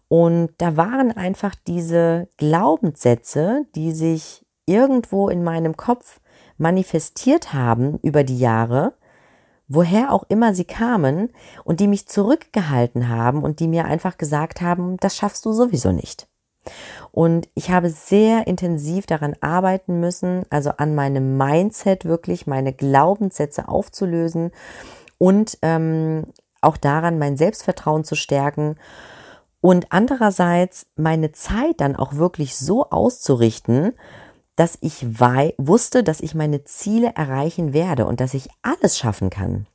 Und 0.09 0.51
da 0.57 0.77
waren 0.77 1.11
einfach 1.11 1.55
diese 1.67 2.29
Glaubenssätze, 2.37 3.65
die 3.75 3.91
sich 3.91 4.45
irgendwo 4.65 5.29
in 5.29 5.43
meinem 5.43 5.75
Kopf 5.75 6.19
manifestiert 6.57 7.53
haben 7.53 7.99
über 8.01 8.23
die 8.23 8.39
Jahre, 8.39 8.93
woher 9.67 10.13
auch 10.13 10.23
immer 10.29 10.53
sie 10.53 10.65
kamen 10.65 11.29
und 11.63 11.79
die 11.79 11.87
mich 11.87 12.07
zurückgehalten 12.07 13.09
haben 13.09 13.43
und 13.43 13.59
die 13.59 13.67
mir 13.67 13.85
einfach 13.85 14.17
gesagt 14.17 14.61
haben, 14.61 14.97
das 14.97 15.15
schaffst 15.15 15.45
du 15.45 15.51
sowieso 15.51 15.91
nicht. 15.91 16.27
Und 17.11 17.49
ich 17.53 17.71
habe 17.71 17.89
sehr 17.89 18.47
intensiv 18.47 19.05
daran 19.05 19.35
arbeiten 19.41 19.99
müssen, 19.99 20.43
also 20.49 20.71
an 20.77 20.95
meinem 20.95 21.37
Mindset 21.37 22.05
wirklich 22.05 22.47
meine 22.47 22.73
Glaubenssätze 22.73 23.67
aufzulösen 23.67 24.51
und 25.17 25.57
ähm, 25.61 26.25
auch 26.61 26.77
daran, 26.77 27.19
mein 27.19 27.37
Selbstvertrauen 27.37 28.03
zu 28.03 28.15
stärken 28.15 28.75
und 29.61 29.91
andererseits 29.91 30.87
meine 30.95 31.31
Zeit 31.31 31.79
dann 31.81 31.95
auch 31.95 32.13
wirklich 32.15 32.55
so 32.57 32.89
auszurichten, 32.89 33.93
dass 34.55 34.77
ich 34.81 35.05
wusste, 35.57 36.03
dass 36.03 36.19
ich 36.19 36.33
meine 36.33 36.63
Ziele 36.63 37.13
erreichen 37.15 37.73
werde 37.73 38.05
und 38.05 38.19
dass 38.19 38.33
ich 38.33 38.49
alles 38.63 38.97
schaffen 38.97 39.29
kann. 39.29 39.67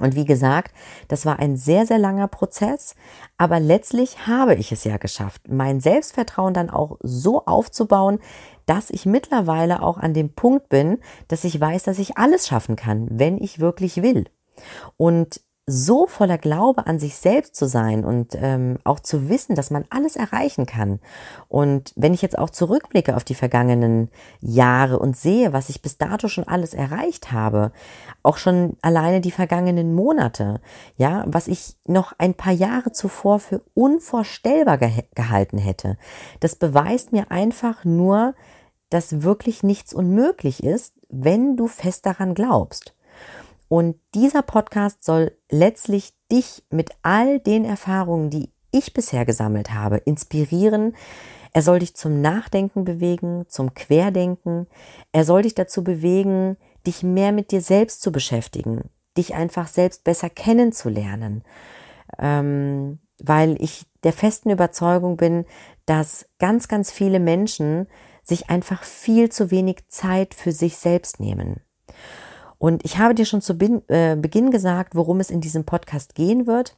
Und 0.00 0.14
wie 0.14 0.24
gesagt, 0.24 0.74
das 1.08 1.26
war 1.26 1.38
ein 1.38 1.56
sehr, 1.56 1.86
sehr 1.86 1.98
langer 1.98 2.28
Prozess, 2.28 2.94
aber 3.36 3.60
letztlich 3.60 4.26
habe 4.26 4.54
ich 4.54 4.72
es 4.72 4.84
ja 4.84 4.96
geschafft, 4.96 5.42
mein 5.48 5.80
Selbstvertrauen 5.80 6.54
dann 6.54 6.70
auch 6.70 6.98
so 7.02 7.44
aufzubauen, 7.44 8.18
dass 8.66 8.90
ich 8.90 9.06
mittlerweile 9.06 9.82
auch 9.82 9.98
an 9.98 10.14
dem 10.14 10.32
Punkt 10.34 10.68
bin, 10.68 10.98
dass 11.28 11.44
ich 11.44 11.60
weiß, 11.60 11.82
dass 11.82 11.98
ich 11.98 12.16
alles 12.16 12.48
schaffen 12.48 12.76
kann, 12.76 13.06
wenn 13.10 13.38
ich 13.38 13.60
wirklich 13.60 14.02
will. 14.02 14.24
Und 14.96 15.40
so 15.64 16.08
voller 16.08 16.38
Glaube 16.38 16.88
an 16.88 16.98
sich 16.98 17.14
selbst 17.16 17.54
zu 17.54 17.66
sein 17.66 18.04
und 18.04 18.34
ähm, 18.34 18.78
auch 18.82 18.98
zu 18.98 19.28
wissen, 19.28 19.54
dass 19.54 19.70
man 19.70 19.84
alles 19.90 20.16
erreichen 20.16 20.66
kann. 20.66 20.98
Und 21.48 21.92
wenn 21.94 22.14
ich 22.14 22.20
jetzt 22.20 22.36
auch 22.36 22.50
zurückblicke 22.50 23.14
auf 23.14 23.22
die 23.22 23.36
vergangenen 23.36 24.10
Jahre 24.40 24.98
und 24.98 25.16
sehe, 25.16 25.52
was 25.52 25.68
ich 25.68 25.80
bis 25.80 25.98
dato 25.98 26.26
schon 26.26 26.48
alles 26.48 26.74
erreicht 26.74 27.30
habe, 27.30 27.70
auch 28.24 28.38
schon 28.38 28.76
alleine 28.82 29.20
die 29.20 29.30
vergangenen 29.30 29.94
Monate, 29.94 30.60
ja, 30.96 31.24
was 31.28 31.46
ich 31.46 31.76
noch 31.86 32.12
ein 32.18 32.34
paar 32.34 32.52
Jahre 32.52 32.90
zuvor 32.90 33.38
für 33.38 33.62
unvorstellbar 33.74 34.78
ge 34.78 34.90
gehalten 35.14 35.58
hätte, 35.58 35.96
das 36.40 36.56
beweist 36.56 37.12
mir 37.12 37.30
einfach 37.30 37.84
nur, 37.84 38.34
dass 38.90 39.22
wirklich 39.22 39.62
nichts 39.62 39.94
unmöglich 39.94 40.64
ist, 40.64 40.94
wenn 41.08 41.56
du 41.56 41.68
fest 41.68 42.04
daran 42.04 42.34
glaubst. 42.34 42.94
Und 43.72 43.96
dieser 44.14 44.42
Podcast 44.42 45.02
soll 45.02 45.34
letztlich 45.50 46.12
dich 46.30 46.62
mit 46.68 46.90
all 47.00 47.40
den 47.40 47.64
Erfahrungen, 47.64 48.28
die 48.28 48.52
ich 48.70 48.92
bisher 48.92 49.24
gesammelt 49.24 49.72
habe, 49.72 49.96
inspirieren. 49.96 50.94
Er 51.54 51.62
soll 51.62 51.78
dich 51.78 51.96
zum 51.96 52.20
Nachdenken 52.20 52.84
bewegen, 52.84 53.46
zum 53.48 53.72
Querdenken. 53.72 54.66
Er 55.12 55.24
soll 55.24 55.40
dich 55.40 55.54
dazu 55.54 55.82
bewegen, 55.82 56.58
dich 56.86 57.02
mehr 57.02 57.32
mit 57.32 57.50
dir 57.50 57.62
selbst 57.62 58.02
zu 58.02 58.12
beschäftigen, 58.12 58.90
dich 59.16 59.32
einfach 59.32 59.68
selbst 59.68 60.04
besser 60.04 60.28
kennenzulernen. 60.28 61.42
Ähm, 62.18 62.98
weil 63.20 63.56
ich 63.58 63.86
der 64.04 64.12
festen 64.12 64.50
Überzeugung 64.50 65.16
bin, 65.16 65.46
dass 65.86 66.26
ganz, 66.38 66.68
ganz 66.68 66.92
viele 66.92 67.20
Menschen 67.20 67.86
sich 68.22 68.50
einfach 68.50 68.82
viel 68.82 69.32
zu 69.32 69.50
wenig 69.50 69.88
Zeit 69.88 70.34
für 70.34 70.52
sich 70.52 70.76
selbst 70.76 71.20
nehmen. 71.20 71.62
Und 72.62 72.84
ich 72.84 72.98
habe 72.98 73.16
dir 73.16 73.24
schon 73.24 73.42
zu 73.42 73.54
äh, 73.88 74.14
Beginn 74.14 74.52
gesagt, 74.52 74.94
worum 74.94 75.18
es 75.18 75.32
in 75.32 75.40
diesem 75.40 75.64
Podcast 75.64 76.14
gehen 76.14 76.46
wird. 76.46 76.76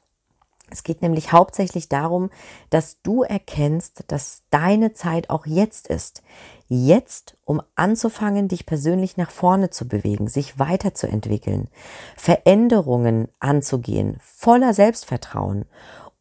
Es 0.70 0.82
geht 0.82 1.02
nämlich 1.02 1.30
hauptsächlich 1.30 1.90
darum, 1.90 2.30
dass 2.70 3.02
du 3.02 3.22
erkennst, 3.22 4.04
dass 4.06 4.40
deine 4.48 4.94
Zeit 4.94 5.28
auch 5.28 5.44
jetzt 5.44 5.88
ist. 5.88 6.22
Jetzt, 6.68 7.36
um 7.44 7.60
anzufangen, 7.74 8.48
dich 8.48 8.64
persönlich 8.64 9.18
nach 9.18 9.30
vorne 9.30 9.68
zu 9.68 9.86
bewegen, 9.86 10.26
sich 10.26 10.58
weiterzuentwickeln, 10.58 11.68
Veränderungen 12.16 13.28
anzugehen, 13.38 14.16
voller 14.22 14.72
Selbstvertrauen 14.72 15.66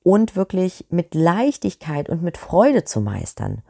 und 0.03 0.35
wirklich 0.35 0.87
mit 0.89 1.15
Leichtigkeit 1.15 2.09
und 2.09 2.21
mit 2.21 2.35
Freude 2.35 2.83
zu 2.83 2.99
meistern. 2.99 3.61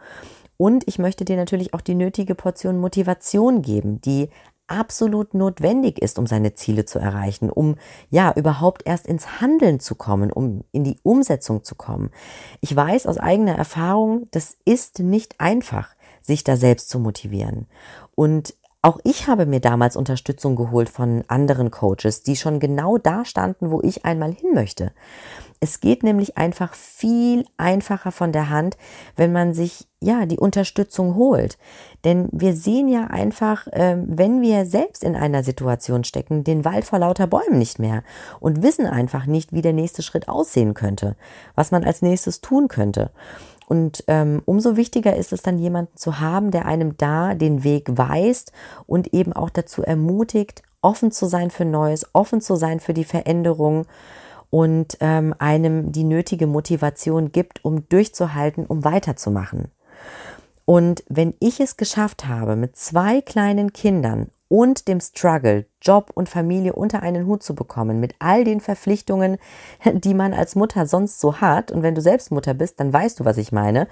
Und 0.57 0.87
ich 0.87 0.97
möchte 0.97 1.23
dir 1.23 1.35
natürlich 1.35 1.75
auch 1.75 1.81
die 1.81 1.93
nötige 1.93 2.33
Portion 2.33 2.79
Motivation 2.79 3.61
geben, 3.61 4.01
die 4.01 4.29
absolut 4.67 5.33
notwendig 5.33 5.99
ist, 5.99 6.17
um 6.19 6.27
seine 6.27 6.53
Ziele 6.53 6.85
zu 6.85 6.99
erreichen, 6.99 7.49
um 7.49 7.75
ja 8.09 8.33
überhaupt 8.35 8.83
erst 8.85 9.07
ins 9.07 9.41
Handeln 9.41 9.79
zu 9.79 9.95
kommen, 9.95 10.31
um 10.31 10.63
in 10.71 10.83
die 10.83 10.97
Umsetzung 11.03 11.63
zu 11.63 11.75
kommen. 11.75 12.11
Ich 12.61 12.75
weiß 12.75 13.07
aus 13.07 13.17
eigener 13.17 13.55
Erfahrung, 13.55 14.27
das 14.31 14.57
ist 14.65 14.99
nicht 14.99 15.39
einfach, 15.39 15.95
sich 16.21 16.43
da 16.43 16.55
selbst 16.55 16.89
zu 16.89 16.99
motivieren. 16.99 17.67
Und 18.15 18.55
auch 18.81 18.99
ich 19.05 19.27
habe 19.27 19.45
mir 19.45 19.61
damals 19.61 19.95
Unterstützung 19.95 20.57
geholt 20.57 20.89
von 20.89 21.23
anderen 21.29 21.71
Coaches, 21.71 22.23
die 22.23 22.35
schon 22.35 22.59
genau 22.59 22.97
da 22.97 23.23
standen, 23.23 23.71
wo 23.71 23.81
ich 23.81 24.03
einmal 24.03 24.33
hin 24.33 24.53
möchte. 24.53 24.91
Es 25.63 25.79
geht 25.79 26.03
nämlich 26.03 26.37
einfach 26.37 26.73
viel 26.73 27.45
einfacher 27.55 28.11
von 28.11 28.33
der 28.33 28.49
Hand, 28.49 28.75
wenn 29.15 29.31
man 29.31 29.53
sich 29.53 29.87
ja 30.01 30.25
die 30.25 30.37
Unterstützung 30.37 31.15
holt. 31.15 31.57
Denn 32.03 32.27
wir 32.33 32.53
sehen 32.53 32.89
ja 32.89 33.05
einfach, 33.05 33.67
äh, 33.67 33.95
wenn 34.05 34.41
wir 34.41 34.65
selbst 34.65 35.05
in 35.05 35.15
einer 35.15 35.41
Situation 35.41 36.03
stecken, 36.03 36.43
den 36.43 36.65
Wald 36.65 36.83
vor 36.83 36.99
lauter 36.99 37.27
Bäumen 37.27 37.59
nicht 37.59 37.79
mehr 37.79 38.03
und 38.41 38.61
wissen 38.61 38.87
einfach 38.87 39.25
nicht, 39.25 39.53
wie 39.53 39.61
der 39.61 39.71
nächste 39.71 40.01
Schritt 40.01 40.27
aussehen 40.27 40.73
könnte, 40.73 41.15
was 41.55 41.71
man 41.71 41.85
als 41.85 42.01
nächstes 42.01 42.41
tun 42.41 42.67
könnte. 42.67 43.11
Und 43.65 44.03
ähm, 44.07 44.41
umso 44.43 44.75
wichtiger 44.75 45.15
ist 45.15 45.31
es 45.31 45.43
dann, 45.43 45.57
jemanden 45.57 45.95
zu 45.95 46.19
haben, 46.19 46.51
der 46.51 46.65
einem 46.65 46.97
da 46.97 47.35
den 47.35 47.63
Weg 47.63 47.97
weist 47.97 48.51
und 48.85 49.13
eben 49.13 49.31
auch 49.31 49.49
dazu 49.49 49.81
ermutigt, 49.81 50.61
offen 50.81 51.13
zu 51.13 51.25
sein 51.25 51.51
für 51.51 51.63
Neues, 51.63 52.05
offen 52.11 52.41
zu 52.41 52.57
sein 52.57 52.81
für 52.81 52.93
die 52.93 53.05
Veränderung 53.05 53.85
und 54.53 54.97
ähm, 54.99 55.33
einem 55.39 55.91
die 55.91 56.03
nötige 56.03 56.45
Motivation 56.45 57.31
gibt, 57.31 57.65
um 57.65 57.89
durchzuhalten, 57.89 58.67
um 58.67 58.83
weiterzumachen. 58.83 59.71
Und 60.63 61.03
wenn 61.09 61.33
ich 61.39 61.59
es 61.59 61.75
geschafft 61.75 62.27
habe, 62.27 62.55
mit 62.55 62.75
zwei 62.75 63.21
kleinen 63.21 63.73
Kindern 63.73 64.27
und 64.49 64.87
dem 64.87 64.99
Struggle, 64.99 65.65
Job 65.81 66.11
und 66.13 66.29
Familie 66.29 66.73
unter 66.73 67.01
einen 67.01 67.25
Hut 67.25 67.41
zu 67.41 67.55
bekommen, 67.55 67.99
mit 67.99 68.13
all 68.19 68.43
den 68.43 68.59
Verpflichtungen, 68.59 69.39
die 69.91 70.13
man 70.13 70.35
als 70.35 70.53
Mutter 70.53 70.85
sonst 70.85 71.19
so 71.19 71.41
hat, 71.41 71.71
und 71.71 71.81
wenn 71.81 71.95
du 71.95 72.01
selbst 72.01 72.29
Mutter 72.31 72.53
bist, 72.53 72.79
dann 72.79 72.93
weißt 72.93 73.21
du, 73.21 73.25
was 73.25 73.39
ich 73.39 73.51
meine, 73.51 73.87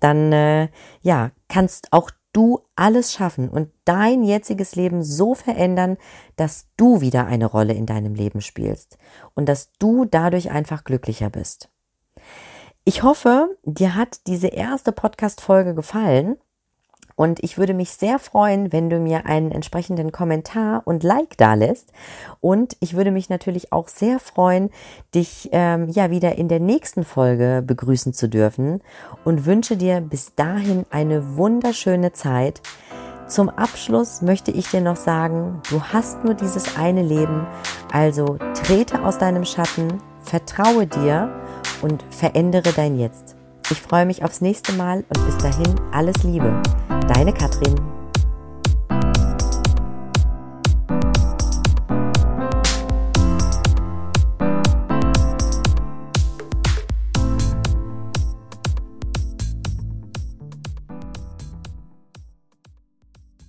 dann 0.00 0.32
äh, 0.32 0.68
ja, 1.02 1.30
kannst 1.48 1.92
auch 1.92 2.10
du 2.32 2.60
alles 2.76 3.12
schaffen 3.12 3.48
und 3.48 3.70
dein 3.84 4.22
jetziges 4.22 4.74
Leben 4.76 5.02
so 5.02 5.34
verändern, 5.34 5.96
dass 6.36 6.68
du 6.76 7.00
wieder 7.00 7.26
eine 7.26 7.46
Rolle 7.46 7.74
in 7.74 7.86
deinem 7.86 8.14
Leben 8.14 8.40
spielst 8.40 8.98
und 9.34 9.48
dass 9.48 9.72
du 9.78 10.04
dadurch 10.04 10.50
einfach 10.50 10.84
glücklicher 10.84 11.30
bist. 11.30 11.70
Ich 12.84 13.02
hoffe, 13.02 13.56
dir 13.64 13.94
hat 13.94 14.26
diese 14.26 14.48
erste 14.48 14.92
Podcast-Folge 14.92 15.74
gefallen 15.74 16.36
Und 17.20 17.44
ich 17.44 17.58
würde 17.58 17.74
mich 17.74 17.90
sehr 17.90 18.18
freuen, 18.18 18.72
wenn 18.72 18.88
du 18.88 18.98
mir 18.98 19.26
einen 19.26 19.50
entsprechenden 19.50 20.10
Kommentar 20.10 20.80
und 20.86 21.02
Like 21.02 21.36
da 21.36 21.52
lässt. 21.52 21.92
Und 22.40 22.78
ich 22.80 22.96
würde 22.96 23.10
mich 23.10 23.28
natürlich 23.28 23.74
auch 23.74 23.88
sehr 23.88 24.18
freuen, 24.18 24.70
dich 25.14 25.50
ähm, 25.52 25.90
ja 25.90 26.10
wieder 26.10 26.38
in 26.38 26.48
der 26.48 26.60
nächsten 26.60 27.04
Folge 27.04 27.62
begrüßen 27.62 28.14
zu 28.14 28.30
dürfen 28.30 28.80
und 29.22 29.44
wünsche 29.44 29.76
dir 29.76 30.00
bis 30.00 30.34
dahin 30.34 30.86
eine 30.88 31.36
wunderschöne 31.36 32.14
Zeit. 32.14 32.62
Zum 33.26 33.50
Abschluss 33.50 34.22
möchte 34.22 34.50
ich 34.50 34.70
dir 34.70 34.80
noch 34.80 34.96
sagen, 34.96 35.60
du 35.68 35.82
hast 35.82 36.24
nur 36.24 36.32
dieses 36.32 36.78
eine 36.78 37.02
Leben, 37.02 37.46
also 37.92 38.38
trete 38.54 39.04
aus 39.04 39.18
deinem 39.18 39.44
Schatten, 39.44 39.88
vertraue 40.22 40.86
dir 40.86 41.30
und 41.82 42.02
verändere 42.08 42.72
dein 42.74 42.98
Jetzt. 42.98 43.36
Ich 43.70 43.80
freue 43.80 44.04
mich 44.04 44.24
aufs 44.24 44.40
nächste 44.40 44.72
Mal 44.72 45.04
und 45.08 45.26
bis 45.26 45.38
dahin 45.38 45.80
alles 45.92 46.24
Liebe. 46.24 46.60
Deine 47.14 47.32
Katrin. 47.32 47.99